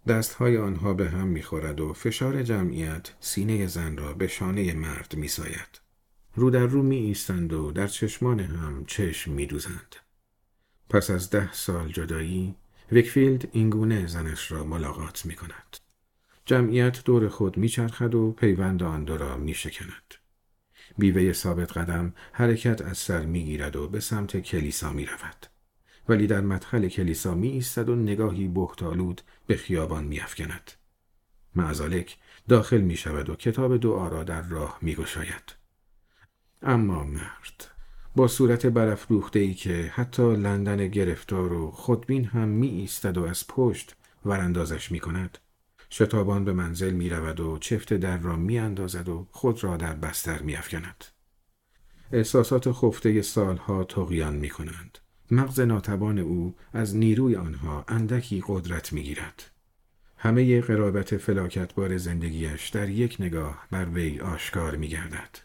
دستهای 0.09 0.57
آنها 0.57 0.95
به 0.95 1.11
هم 1.11 1.29
می‌خورد 1.29 1.81
و 1.81 1.93
فشار 1.93 2.43
جمعیت 2.43 3.11
سینه 3.21 3.67
زن 3.67 3.97
را 3.97 4.13
به 4.13 4.27
شانه 4.27 4.75
مرد 4.75 5.15
میساید. 5.17 5.81
رو 6.35 6.51
در 6.51 6.67
رو 6.67 6.83
می 6.83 6.97
ایستند 6.97 7.53
و 7.53 7.73
در 7.73 7.87
چشمان 7.87 8.41
هم 8.41 8.85
چشم 8.87 9.33
می 9.33 9.47
دوزند. 9.47 9.97
پس 10.91 11.11
از 11.11 11.31
ده 11.31 11.53
سال 11.53 11.93
جدایی 11.93 12.55
ویکفیلد 12.93 13.49
اینگونه 13.53 14.07
زنش 14.07 14.53
را 14.53 14.65
ملاقات 14.65 15.27
می 15.27 15.35
کند. 15.35 15.82
جمعیت 16.47 17.05
دور 17.05 17.29
خود 17.29 17.57
می 17.57 17.69
چرخد 17.69 18.15
و 18.15 18.33
پیوند 18.33 18.83
آن 18.83 19.05
دو 19.05 19.17
را 19.17 19.37
می 19.37 19.55
شکند. 19.55 20.15
بیوه 20.99 21.33
ثابت 21.33 21.77
قدم 21.77 22.15
حرکت 22.33 22.83
از 22.83 22.99
سر 22.99 23.27
می 23.27 23.45
گیرد 23.45 23.77
و 23.77 23.89
به 23.89 24.01
سمت 24.01 24.37
کلیسا 24.37 24.93
می 24.93 25.07
رود. 25.07 25.47
ولی 26.09 26.27
در 26.27 26.41
مدخل 26.41 26.89
کلیسا 26.89 27.35
می 27.35 27.49
ایستد 27.49 27.89
و 27.89 27.97
نگاهی 27.97 28.49
بختالود 28.49 29.23
به 29.47 29.57
خیابان 29.57 30.05
می 30.05 30.21
افکند. 30.21 30.73
معزالک 31.55 32.19
داخل 32.49 32.81
می 32.81 32.97
شود 32.97 33.31
و 33.31 33.35
کتاب 33.35 33.77
دعا 33.77 34.09
را 34.09 34.25
در 34.25 34.43
راه 34.43 34.79
می 34.83 34.95
گشاید. 34.95 35.55
اما 36.63 37.05
مرد 37.05 37.71
با 38.17 38.29
صورت 38.29 38.67
برافروخته 38.67 39.39
ای 39.39 39.55
که 39.55 39.93
حتی 39.95 40.37
لندن 40.37 40.89
گرفتار 40.89 41.53
و 41.53 41.71
خودبین 41.71 42.25
هم 42.25 42.49
می 42.49 42.69
ایستد 42.69 43.19
و 43.19 43.25
از 43.25 43.47
پشت 43.49 43.97
وراندازش 44.25 44.93
می 44.93 45.01
کند. 45.01 45.39
شتابان 45.93 46.45
به 46.45 46.53
منزل 46.53 46.91
می 46.93 47.09
رود 47.09 47.41
و 47.41 47.59
چفت 47.59 47.95
در 47.95 48.19
را 48.19 48.37
می 48.37 48.59
اندازد 48.59 49.09
و 49.09 49.27
خود 49.31 49.65
را 49.65 49.77
در 49.77 49.95
بستر 49.95 50.43
می 50.43 50.57
افکند. 50.57 51.05
احساسات 52.13 52.73
خفته 52.73 53.23
سالها 53.23 53.85
تقیان 53.85 54.37
می 54.37 54.49
کنند. 54.49 54.99
مغز 55.31 55.61
ناتبان 55.61 56.19
او 56.19 56.55
از 56.73 56.97
نیروی 56.97 57.37
آنها 57.37 57.85
اندکی 57.89 58.43
قدرت 58.47 58.93
می 58.93 59.03
گیرد. 59.03 59.51
همه 60.17 60.61
قرابت 60.61 61.17
فلاکتبار 61.17 61.97
زندگیش 61.97 62.69
در 62.69 62.89
یک 62.89 63.17
نگاه 63.21 63.67
بر 63.71 63.85
وی 63.85 64.21
آشکار 64.21 64.77
می 64.77 64.89
گردد. 64.89 65.39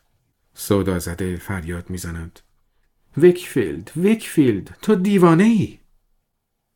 سودا 0.53 0.99
زده 0.99 1.35
فریاد 1.35 1.89
می‌زند 1.89 2.39
ویکفیلد 3.17 3.91
ویکفیلد 3.95 4.77
تو 4.81 4.95
دیوانه 4.95 5.43
ای 5.43 5.79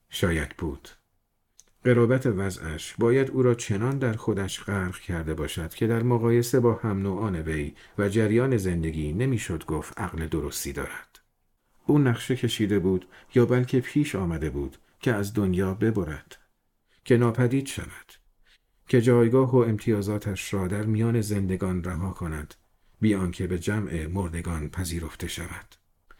شاید 0.09 0.57
بود 0.57 0.89
غرابت 1.83 2.25
وضعش 2.25 2.95
باید 2.99 3.29
او 3.29 3.41
را 3.41 3.53
چنان 3.53 3.97
در 3.97 4.13
خودش 4.13 4.63
غرق 4.63 4.99
کرده 4.99 5.33
باشد 5.33 5.73
که 5.73 5.87
در 5.87 6.03
مقایسه 6.03 6.59
با 6.59 6.73
هم 6.73 7.01
نوعان 7.01 7.35
وی 7.35 7.73
و 7.97 8.09
جریان 8.09 8.57
زندگی 8.57 9.13
نمی‌شد 9.13 9.65
گفت 9.65 9.99
عقل 9.99 10.27
درستی 10.27 10.73
دارد 10.73 11.19
او 11.85 11.99
نقشه 11.99 12.35
کشیده 12.35 12.79
بود 12.79 13.05
یا 13.35 13.45
بلکه 13.45 13.79
پیش 13.79 14.15
آمده 14.15 14.49
بود 14.49 14.77
که 14.99 15.13
از 15.13 15.33
دنیا 15.33 15.73
ببرد 15.73 16.37
که 17.05 17.17
ناپدید 17.17 17.65
شود 17.65 18.11
که 18.87 19.01
جایگاه 19.01 19.51
و 19.51 19.57
امتیازاتش 19.57 20.53
را 20.53 20.67
در 20.67 20.85
میان 20.85 21.21
زندگان 21.21 21.83
رها 21.83 22.11
کند 22.11 22.53
بیان 23.01 23.31
که 23.31 23.47
به 23.47 23.59
جمع 23.59 24.07
مردگان 24.07 24.69
پذیرفته 24.69 25.27
شود. 25.27 25.75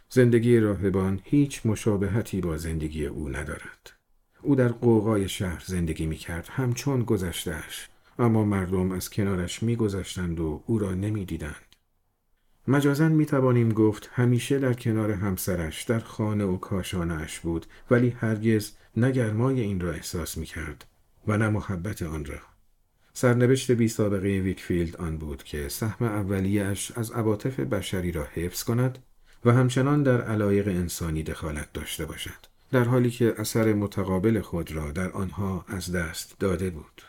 زندگی 0.09 0.59
راهبان 0.59 1.19
هیچ 1.23 1.65
مشابهتی 1.65 2.41
با 2.41 2.57
زندگی 2.57 3.05
او 3.05 3.29
ندارد. 3.29 4.00
او 4.41 4.55
در 4.55 4.67
قوقای 4.67 5.29
شهر 5.29 5.63
زندگی 5.65 6.05
می 6.05 6.15
کرد 6.15 6.47
همچون 6.51 7.03
گذشتهش 7.03 7.89
اما 8.19 8.43
مردم 8.43 8.91
از 8.91 9.09
کنارش 9.09 9.63
می 9.63 9.75
گذشتند 9.75 10.39
و 10.39 10.63
او 10.65 10.79
را 10.79 10.93
نمی 10.93 11.25
دیدند. 11.25 11.75
مجازن 12.67 13.11
می 13.11 13.25
توانیم 13.25 13.69
گفت 13.69 14.09
همیشه 14.13 14.59
در 14.59 14.73
کنار 14.73 15.11
همسرش 15.11 15.83
در 15.83 15.99
خانه 15.99 16.45
و 16.45 16.57
کاشانش 16.57 17.39
بود 17.39 17.65
ولی 17.91 18.09
هرگز 18.09 18.71
نگرمای 18.97 19.61
این 19.61 19.79
را 19.79 19.91
احساس 19.91 20.37
می 20.37 20.45
کرد 20.45 20.85
و 21.27 21.37
نه 21.37 21.49
محبت 21.49 22.01
آن 22.01 22.25
را. 22.25 22.39
سرنوشت 23.13 23.71
بی 23.71 23.87
سابقه 23.87 24.27
ویکفیلد 24.27 24.95
آن 24.95 25.17
بود 25.17 25.43
که 25.43 25.69
سهم 25.69 26.05
اولیش 26.05 26.91
از 26.95 27.11
عواطف 27.11 27.59
بشری 27.59 28.11
را 28.11 28.23
حفظ 28.23 28.63
کند 28.63 28.99
و 29.45 29.53
همچنان 29.53 30.03
در 30.03 30.21
علایق 30.21 30.67
انسانی 30.67 31.23
دخالت 31.23 31.73
داشته 31.73 32.05
باشد 32.05 32.50
در 32.71 32.83
حالی 32.83 33.09
که 33.09 33.35
اثر 33.37 33.73
متقابل 33.73 34.41
خود 34.41 34.71
را 34.71 34.91
در 34.91 35.11
آنها 35.11 35.65
از 35.67 35.91
دست 35.91 36.39
داده 36.39 36.69
بود 36.69 37.01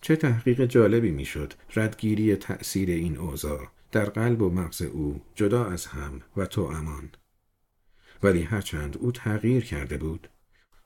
چه 0.00 0.16
تحقیق 0.16 0.64
جالبی 0.64 1.10
می‌شد 1.10 1.52
ردگیری 1.76 2.36
تأثیر 2.36 2.90
این 2.90 3.18
اوضاع 3.18 3.68
در 3.92 4.04
قلب 4.04 4.42
و 4.42 4.50
مغز 4.50 4.82
او 4.82 5.20
جدا 5.34 5.64
از 5.64 5.86
هم 5.86 6.22
و 6.36 6.46
تو 6.46 6.62
امان 6.62 7.10
ولی 8.22 8.42
هرچند 8.42 8.96
او 8.96 9.12
تغییر 9.12 9.64
کرده 9.64 9.96
بود 9.96 10.28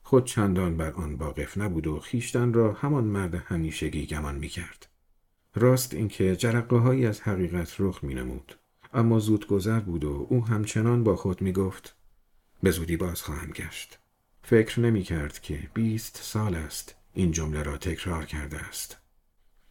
خود 0.03 0.25
چندان 0.25 0.77
بر 0.77 0.91
آن 0.91 1.13
واقف 1.13 1.57
نبود 1.57 1.87
و 1.87 1.99
خیشتن 1.99 2.53
را 2.53 2.73
همان 2.73 3.03
مرد 3.03 3.35
همیشگی 3.35 4.05
گمان 4.05 4.35
می 4.35 4.47
کرد. 4.47 4.87
راست 5.55 5.93
اینکه 5.93 6.35
جرقه 6.35 6.77
هایی 6.77 7.05
از 7.05 7.21
حقیقت 7.21 7.75
رخ 7.79 8.03
می 8.03 8.13
نمود. 8.13 8.55
اما 8.93 9.19
زود 9.19 9.47
گذر 9.47 9.79
بود 9.79 10.03
و 10.03 10.27
او 10.29 10.45
همچنان 10.45 11.03
با 11.03 11.15
خود 11.15 11.41
می 11.41 11.51
گفت 11.51 11.95
به 12.63 12.71
زودی 12.71 12.97
باز 12.97 13.21
خواهم 13.21 13.49
گشت. 13.51 13.99
فکر 14.43 14.79
نمی 14.79 15.03
کرد 15.03 15.39
که 15.39 15.59
بیست 15.73 16.19
سال 16.23 16.55
است 16.55 16.95
این 17.13 17.31
جمله 17.31 17.63
را 17.63 17.77
تکرار 17.77 18.25
کرده 18.25 18.57
است. 18.57 18.97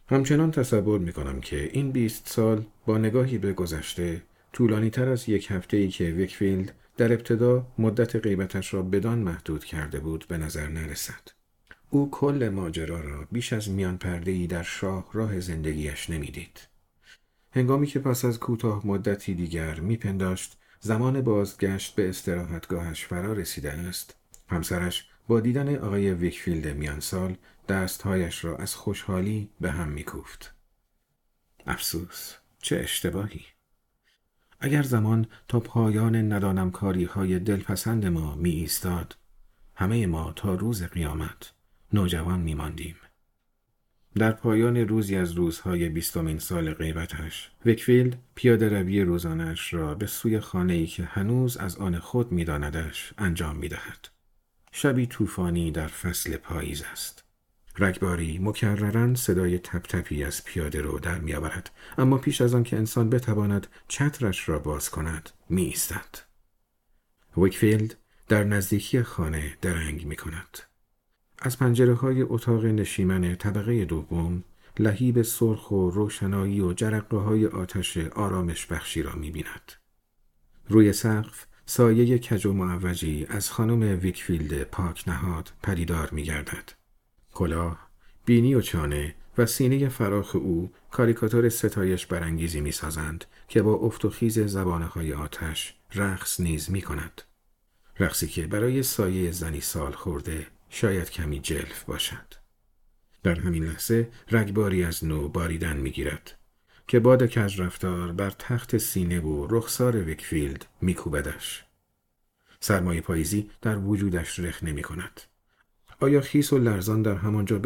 همچنان 0.09 0.51
تصور 0.51 0.99
می 0.99 1.13
کنم 1.13 1.41
که 1.41 1.69
این 1.73 1.91
بیست 1.91 2.29
سال 2.29 2.65
با 2.85 2.97
نگاهی 2.97 3.37
به 3.37 3.53
گذشته 3.53 4.21
طولانی 4.53 4.89
تر 4.89 5.09
از 5.09 5.29
یک 5.29 5.51
هفته 5.51 5.77
ای 5.77 5.87
که 5.87 6.03
ویکفیلد 6.03 6.75
در 6.97 7.13
ابتدا 7.13 7.67
مدت 7.77 8.15
غیبتش 8.15 8.73
را 8.73 8.81
بدان 8.81 9.19
محدود 9.19 9.65
کرده 9.65 9.99
بود 9.99 10.25
به 10.27 10.37
نظر 10.37 10.67
نرسد. 10.67 11.31
او 11.89 12.11
کل 12.11 12.49
ماجرا 12.53 13.01
را 13.01 13.27
بیش 13.31 13.53
از 13.53 13.69
میان 13.69 13.97
پرده 13.97 14.31
ای 14.31 14.47
در 14.47 14.63
شاه 14.63 15.09
راه 15.13 15.39
زندگیش 15.39 16.09
نمی‌دید. 16.09 16.67
هنگامی 17.51 17.87
که 17.87 17.99
پس 17.99 18.25
از 18.25 18.39
کوتاه 18.39 18.87
مدتی 18.87 19.33
دیگر 19.33 19.79
میپنداشت 19.79 20.57
زمان 20.83 21.21
بازگشت 21.21 21.95
به 21.95 22.09
استراحتگاهش 22.09 23.05
فرا 23.05 23.33
رسیده 23.33 23.71
است. 23.71 24.15
همسرش 24.47 25.09
با 25.27 25.39
دیدن 25.39 25.75
آقای 25.75 26.13
ویکفیلد 26.13 26.67
میانسال 26.77 27.37
دستهایش 27.69 28.45
را 28.45 28.57
از 28.57 28.75
خوشحالی 28.75 29.49
به 29.59 29.71
هم 29.71 29.89
میکوفت. 29.89 30.53
افسوس 31.67 32.33
چه 32.61 32.77
اشتباهی. 32.79 33.41
اگر 34.59 34.83
زمان 34.83 35.27
تا 35.47 35.59
پایان 35.59 36.33
ندانم 36.33 36.71
کاری 36.71 37.03
های 37.03 37.39
دلپسند 37.39 38.05
ما 38.05 38.35
می 38.35 38.49
ایستاد 38.49 39.17
همه 39.75 40.07
ما 40.07 40.33
تا 40.35 40.55
روز 40.55 40.83
قیامت 40.83 41.53
نوجوان 41.93 42.39
می 42.39 42.53
ماندیم. 42.53 42.95
در 44.15 44.31
پایان 44.31 44.77
روزی 44.77 45.15
از 45.15 45.31
روزهای 45.31 45.89
بیستمین 45.89 46.39
سال 46.39 46.73
غیبتش 46.73 47.51
ویکفیلد 47.65 48.17
پیاده 48.35 48.69
روی 48.69 49.01
روزانش 49.01 49.73
را 49.73 49.95
به 49.95 50.07
سوی 50.07 50.39
خانه 50.39 50.73
ای 50.73 50.87
که 50.87 51.03
هنوز 51.03 51.57
از 51.57 51.77
آن 51.77 51.99
خود 51.99 52.31
میداندش 52.31 53.13
انجام 53.17 53.55
می 53.55 53.67
دهد. 53.67 54.07
شبی 54.71 55.05
طوفانی 55.05 55.71
در 55.71 55.87
فصل 55.87 56.37
پاییز 56.37 56.83
است. 56.91 57.23
رگباری 57.79 58.39
مکرراً 58.39 59.15
صدای 59.15 59.59
تپ 59.59 59.81
تپی 59.81 60.23
از 60.23 60.43
پیاده 60.43 60.81
رو 60.81 60.99
در 60.99 61.19
میآورد 61.19 61.69
اما 61.97 62.17
پیش 62.17 62.41
از 62.41 62.55
آن 62.55 62.63
که 62.63 62.77
انسان 62.77 63.09
بتواند 63.09 63.67
چترش 63.87 64.49
را 64.49 64.59
باز 64.59 64.89
کند 64.89 65.29
می 65.49 65.61
ایستد. 65.61 66.17
ویکفیلد 67.37 67.95
در 68.27 68.43
نزدیکی 68.43 69.03
خانه 69.03 69.57
درنگ 69.61 70.05
می 70.05 70.15
کند. 70.15 70.70
از 71.43 71.57
پنجره 71.57 71.93
های 71.93 72.21
اتاق 72.21 72.65
نشیمن 72.65 73.35
طبقه 73.35 73.85
دوم 73.85 74.43
لهیب 74.79 75.21
سرخ 75.21 75.71
و 75.71 75.89
روشنایی 75.89 76.61
و 76.61 76.73
جرقه 76.73 77.17
های 77.17 77.47
آتش 77.47 77.97
آرامش 77.97 78.65
بخشی 78.65 79.01
را 79.01 79.15
می 79.15 79.31
بیند. 79.31 79.71
روی 80.67 80.93
سقف 80.93 81.45
سایه 81.65 82.19
کج 82.19 82.45
و 82.45 82.53
معوجی 82.53 83.25
از 83.29 83.49
خانم 83.49 83.99
ویکفیلد 84.01 84.63
پاک 84.63 85.03
نهاد 85.07 85.51
پدیدار 85.63 86.09
می 86.11 86.23
گردد. 86.23 86.71
کلاه، 87.33 87.89
بینی 88.25 88.55
و 88.55 88.61
چانه 88.61 89.15
و 89.37 89.45
سینه 89.45 89.89
فراخ 89.89 90.35
او 90.35 90.71
کاریکاتور 90.91 91.49
ستایش 91.49 92.05
برانگیزی 92.05 92.61
می 92.61 92.71
سازند 92.71 93.25
که 93.47 93.61
با 93.61 93.73
افت 93.73 94.05
و 94.05 94.09
خیز 94.09 94.39
زبانه 94.39 94.85
های 94.85 95.13
آتش 95.13 95.75
رقص 95.93 96.39
نیز 96.39 96.71
می 96.71 96.81
کند. 96.81 97.21
رقصی 97.99 98.27
که 98.27 98.47
برای 98.47 98.83
سایه 98.83 99.31
زنی 99.31 99.61
سال 99.61 99.91
خورده 99.91 100.47
شاید 100.73 101.09
کمی 101.09 101.39
جلف 101.39 101.83
باشد. 101.83 102.33
در 103.23 103.39
همین 103.39 103.63
لحظه 103.63 104.09
رگباری 104.31 104.83
از 104.83 105.05
نو 105.05 105.27
باریدن 105.27 105.77
می 105.77 105.91
گیرد 105.91 106.37
که 106.87 106.99
باد 106.99 107.25
کج 107.25 107.61
رفتار 107.61 108.11
بر 108.11 108.29
تخت 108.29 108.77
سینه 108.77 109.19
و 109.19 109.47
رخسار 109.49 109.97
ویکفیلد 110.03 110.65
می 110.81 110.93
کوبدش. 110.93 111.63
سرمایه 112.59 113.01
پاییزی 113.01 113.49
در 113.61 113.77
وجودش 113.77 114.39
رخ 114.39 114.63
نمی 114.63 114.81
کند. 114.81 115.21
آیا 115.99 116.21
خیس 116.21 116.53
و 116.53 116.57
لرزان 116.57 117.01
در 117.01 117.15
همانجا؟ 117.15 117.61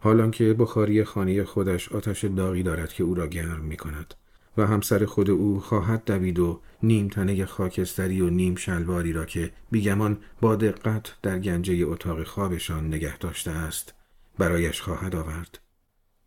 حالان 0.00 0.30
که 0.30 0.54
بخاری 0.54 1.04
خانه 1.04 1.44
خودش 1.44 1.92
آتش 1.92 2.24
داغی 2.24 2.62
دارد 2.62 2.92
که 2.92 3.04
او 3.04 3.14
را 3.14 3.26
گرم 3.26 3.60
می 3.60 3.76
کند 3.76 4.14
و 4.56 4.66
همسر 4.66 5.04
خود 5.04 5.30
او 5.30 5.60
خواهد 5.60 6.04
دوید 6.04 6.38
و 6.38 6.60
نیم 6.82 7.08
تنه 7.08 7.46
خاکستری 7.46 8.20
و 8.20 8.30
نیم 8.30 8.54
شلواری 8.54 9.12
را 9.12 9.24
که 9.24 9.52
بیگمان 9.70 10.18
با 10.40 10.56
دقت 10.56 11.16
در 11.22 11.38
گنجه 11.38 11.86
اتاق 11.86 12.24
خوابشان 12.24 12.86
نگه 12.86 13.18
داشته 13.18 13.50
است 13.50 13.94
برایش 14.38 14.80
خواهد 14.80 15.16
آورد. 15.16 15.58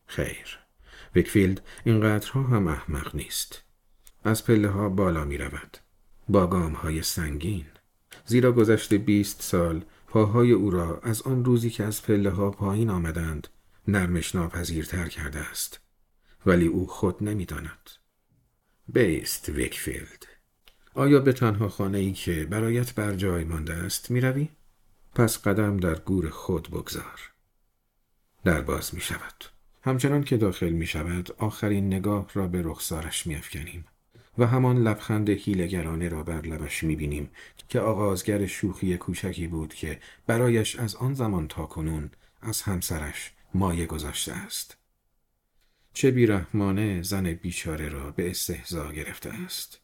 خیر. 0.08 0.60
ویکفیلد 1.16 1.62
اینقدرها 1.84 2.44
هم 2.44 2.68
احمق 2.68 3.16
نیست. 3.16 3.64
از 4.24 4.46
پله 4.46 4.70
ها 4.70 4.90
بالا 4.90 5.26
می 5.26 5.38
رود. 5.38 5.78
با 6.30 6.48
گام 6.48 6.74
های 6.74 7.02
سنگین. 7.02 7.66
زیرا 8.26 8.52
گذشته 8.52 8.98
بیست 8.98 9.42
سال 9.42 9.86
پاهای 10.08 10.52
او 10.52 10.70
را 10.70 11.00
از 11.04 11.22
آن 11.22 11.46
روزی 11.46 11.70
که 11.70 11.84
از 11.84 12.04
پله 12.04 12.30
ها 12.30 12.52
پایین 12.52 12.90
آمدند 12.90 13.48
نرمش 13.88 14.36
ناپذیرتر 14.36 15.08
کرده 15.08 15.40
است. 15.40 15.80
ولی 16.46 16.68
او 16.68 16.88
خود 16.88 17.24
نمی‌داند. 17.24 17.90
بیست 18.88 19.50
ویکفیلد 19.50 20.28
آیا 20.94 21.20
به 21.20 21.34
تنها 21.34 21.70
خانه 21.70 21.98
ای 21.98 22.12
که 22.12 22.46
برایت 22.46 22.94
بر 22.94 23.16
جای 23.16 23.44
مانده 23.44 23.74
است 23.74 24.12
می 24.12 24.22
روی؟ 24.22 24.48
پس 25.16 25.42
قدم 25.42 25.78
در 25.78 25.96
گور 25.96 26.30
خود 26.30 26.70
بگذار 26.70 27.32
در 28.44 28.62
باز 28.62 28.96
می 28.96 29.02
شود 29.02 29.46
همچنان 29.82 30.24
که 30.24 30.38
داخل 30.38 30.70
می 30.70 30.88
شود 30.88 31.32
آخرین 31.38 31.88
نگاه 31.88 32.30
را 32.34 32.48
به 32.48 32.62
رخسارش 32.62 33.28
می 33.28 33.36
افکنیم. 33.36 33.86
و 34.38 34.48
همان 34.48 34.78
لبخند 34.78 35.30
هیلگرانه 35.30 36.10
را 36.10 36.24
بر 36.24 36.42
لبش 36.42 36.84
می 36.84 36.96
بینیم 36.96 37.30
که 37.70 37.80
آغازگر 37.80 38.46
شوخی 38.46 38.98
کوچکی 38.98 39.48
بود 39.48 39.74
که 39.74 40.00
برایش 40.28 40.76
از 40.76 40.96
آن 40.96 41.14
زمان 41.14 41.48
تا 41.48 41.66
کنون 41.66 42.10
از 42.42 42.62
همسرش 42.62 43.32
مایه 43.54 43.86
گذاشته 43.86 44.34
است. 44.34 44.78
چه 45.96 46.12
بیرحمانه 46.12 47.02
زن 47.02 47.34
بیچاره 47.34 47.90
را 47.90 48.12
به 48.12 48.30
استهزا 48.30 48.92
گرفته 48.92 49.30
است. 49.30 49.82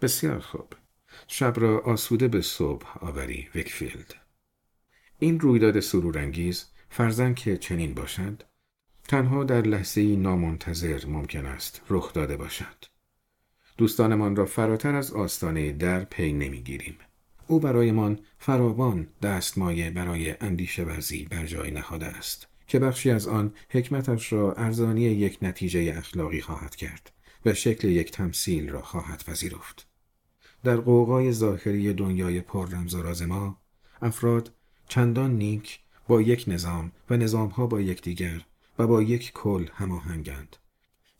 بسیار 0.00 0.40
خوب. 0.40 0.74
شب 1.28 1.54
را 1.56 1.80
آسوده 1.80 2.28
به 2.28 2.40
صبح 2.40 3.04
آوری 3.04 3.48
ویکفیلد. 3.54 4.14
این 5.18 5.40
رویداد 5.40 5.80
سرورانگیز 5.80 6.66
فرزن 6.90 7.34
که 7.34 7.56
چنین 7.56 7.94
باشد 7.94 8.42
تنها 9.08 9.44
در 9.44 9.62
لحظه 9.62 10.02
نامنتظر 10.02 11.06
ممکن 11.06 11.46
است 11.46 11.82
رخ 11.90 12.12
داده 12.12 12.36
باشد. 12.36 12.84
دوستانمان 13.76 14.36
را 14.36 14.46
فراتر 14.46 14.94
از 14.94 15.12
آستانه 15.12 15.72
در 15.72 16.04
پی 16.04 16.32
نمی‌گیریم. 16.32 16.96
او 17.46 17.60
برایمان 17.60 18.18
فراوان 18.38 19.08
دستمایه 19.22 19.90
برای 19.90 20.34
اندیشه 20.40 20.84
ورزی 20.84 21.24
بر 21.24 21.46
جای 21.46 21.70
نهاده 21.70 22.06
است 22.06 22.51
که 22.72 22.78
بخشی 22.78 23.10
از 23.10 23.28
آن 23.28 23.52
حکمتش 23.70 24.32
را 24.32 24.52
ارزانی 24.52 25.00
یک 25.00 25.38
نتیجه 25.42 25.94
اخلاقی 25.96 26.40
خواهد 26.40 26.76
کرد 26.76 27.12
و 27.46 27.54
شکل 27.54 27.88
یک 27.88 28.10
تمثیل 28.10 28.70
را 28.70 28.82
خواهد 28.82 29.24
پذیرفت. 29.26 29.86
در 30.64 30.76
قوقای 30.76 31.32
ظاهری 31.32 31.92
دنیای 31.92 32.40
پر 32.40 32.68
رمز 32.68 32.94
و 32.94 33.02
راز 33.02 33.22
ما 33.22 33.58
افراد 34.02 34.52
چندان 34.88 35.36
نیک 35.36 35.80
با 36.08 36.22
یک 36.22 36.44
نظام 36.48 36.92
و 37.10 37.16
نظامها 37.16 37.66
با 37.66 37.80
یکدیگر 37.80 38.40
و 38.78 38.86
با 38.86 39.02
یک 39.02 39.32
کل 39.32 39.66
هماهنگند 39.72 40.56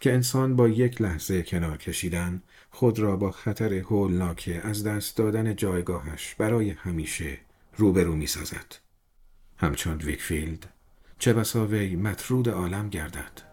که 0.00 0.12
انسان 0.12 0.56
با 0.56 0.68
یک 0.68 1.02
لحظه 1.02 1.42
کنار 1.42 1.76
کشیدن 1.76 2.42
خود 2.70 2.98
را 2.98 3.16
با 3.16 3.30
خطر 3.30 3.74
هولناک 3.74 4.60
از 4.62 4.84
دست 4.84 5.16
دادن 5.16 5.56
جایگاهش 5.56 6.34
برای 6.34 6.70
همیشه 6.70 7.38
روبرو 7.76 8.14
می 8.14 8.26
سازد. 8.26 8.74
همچون 9.56 9.96
ویکفیلد 9.96 10.68
چه 11.22 11.32
بسا 11.32 11.66
وی 11.66 11.96
مطرود 11.96 12.48
عالم 12.48 12.88
گردد. 12.88 13.51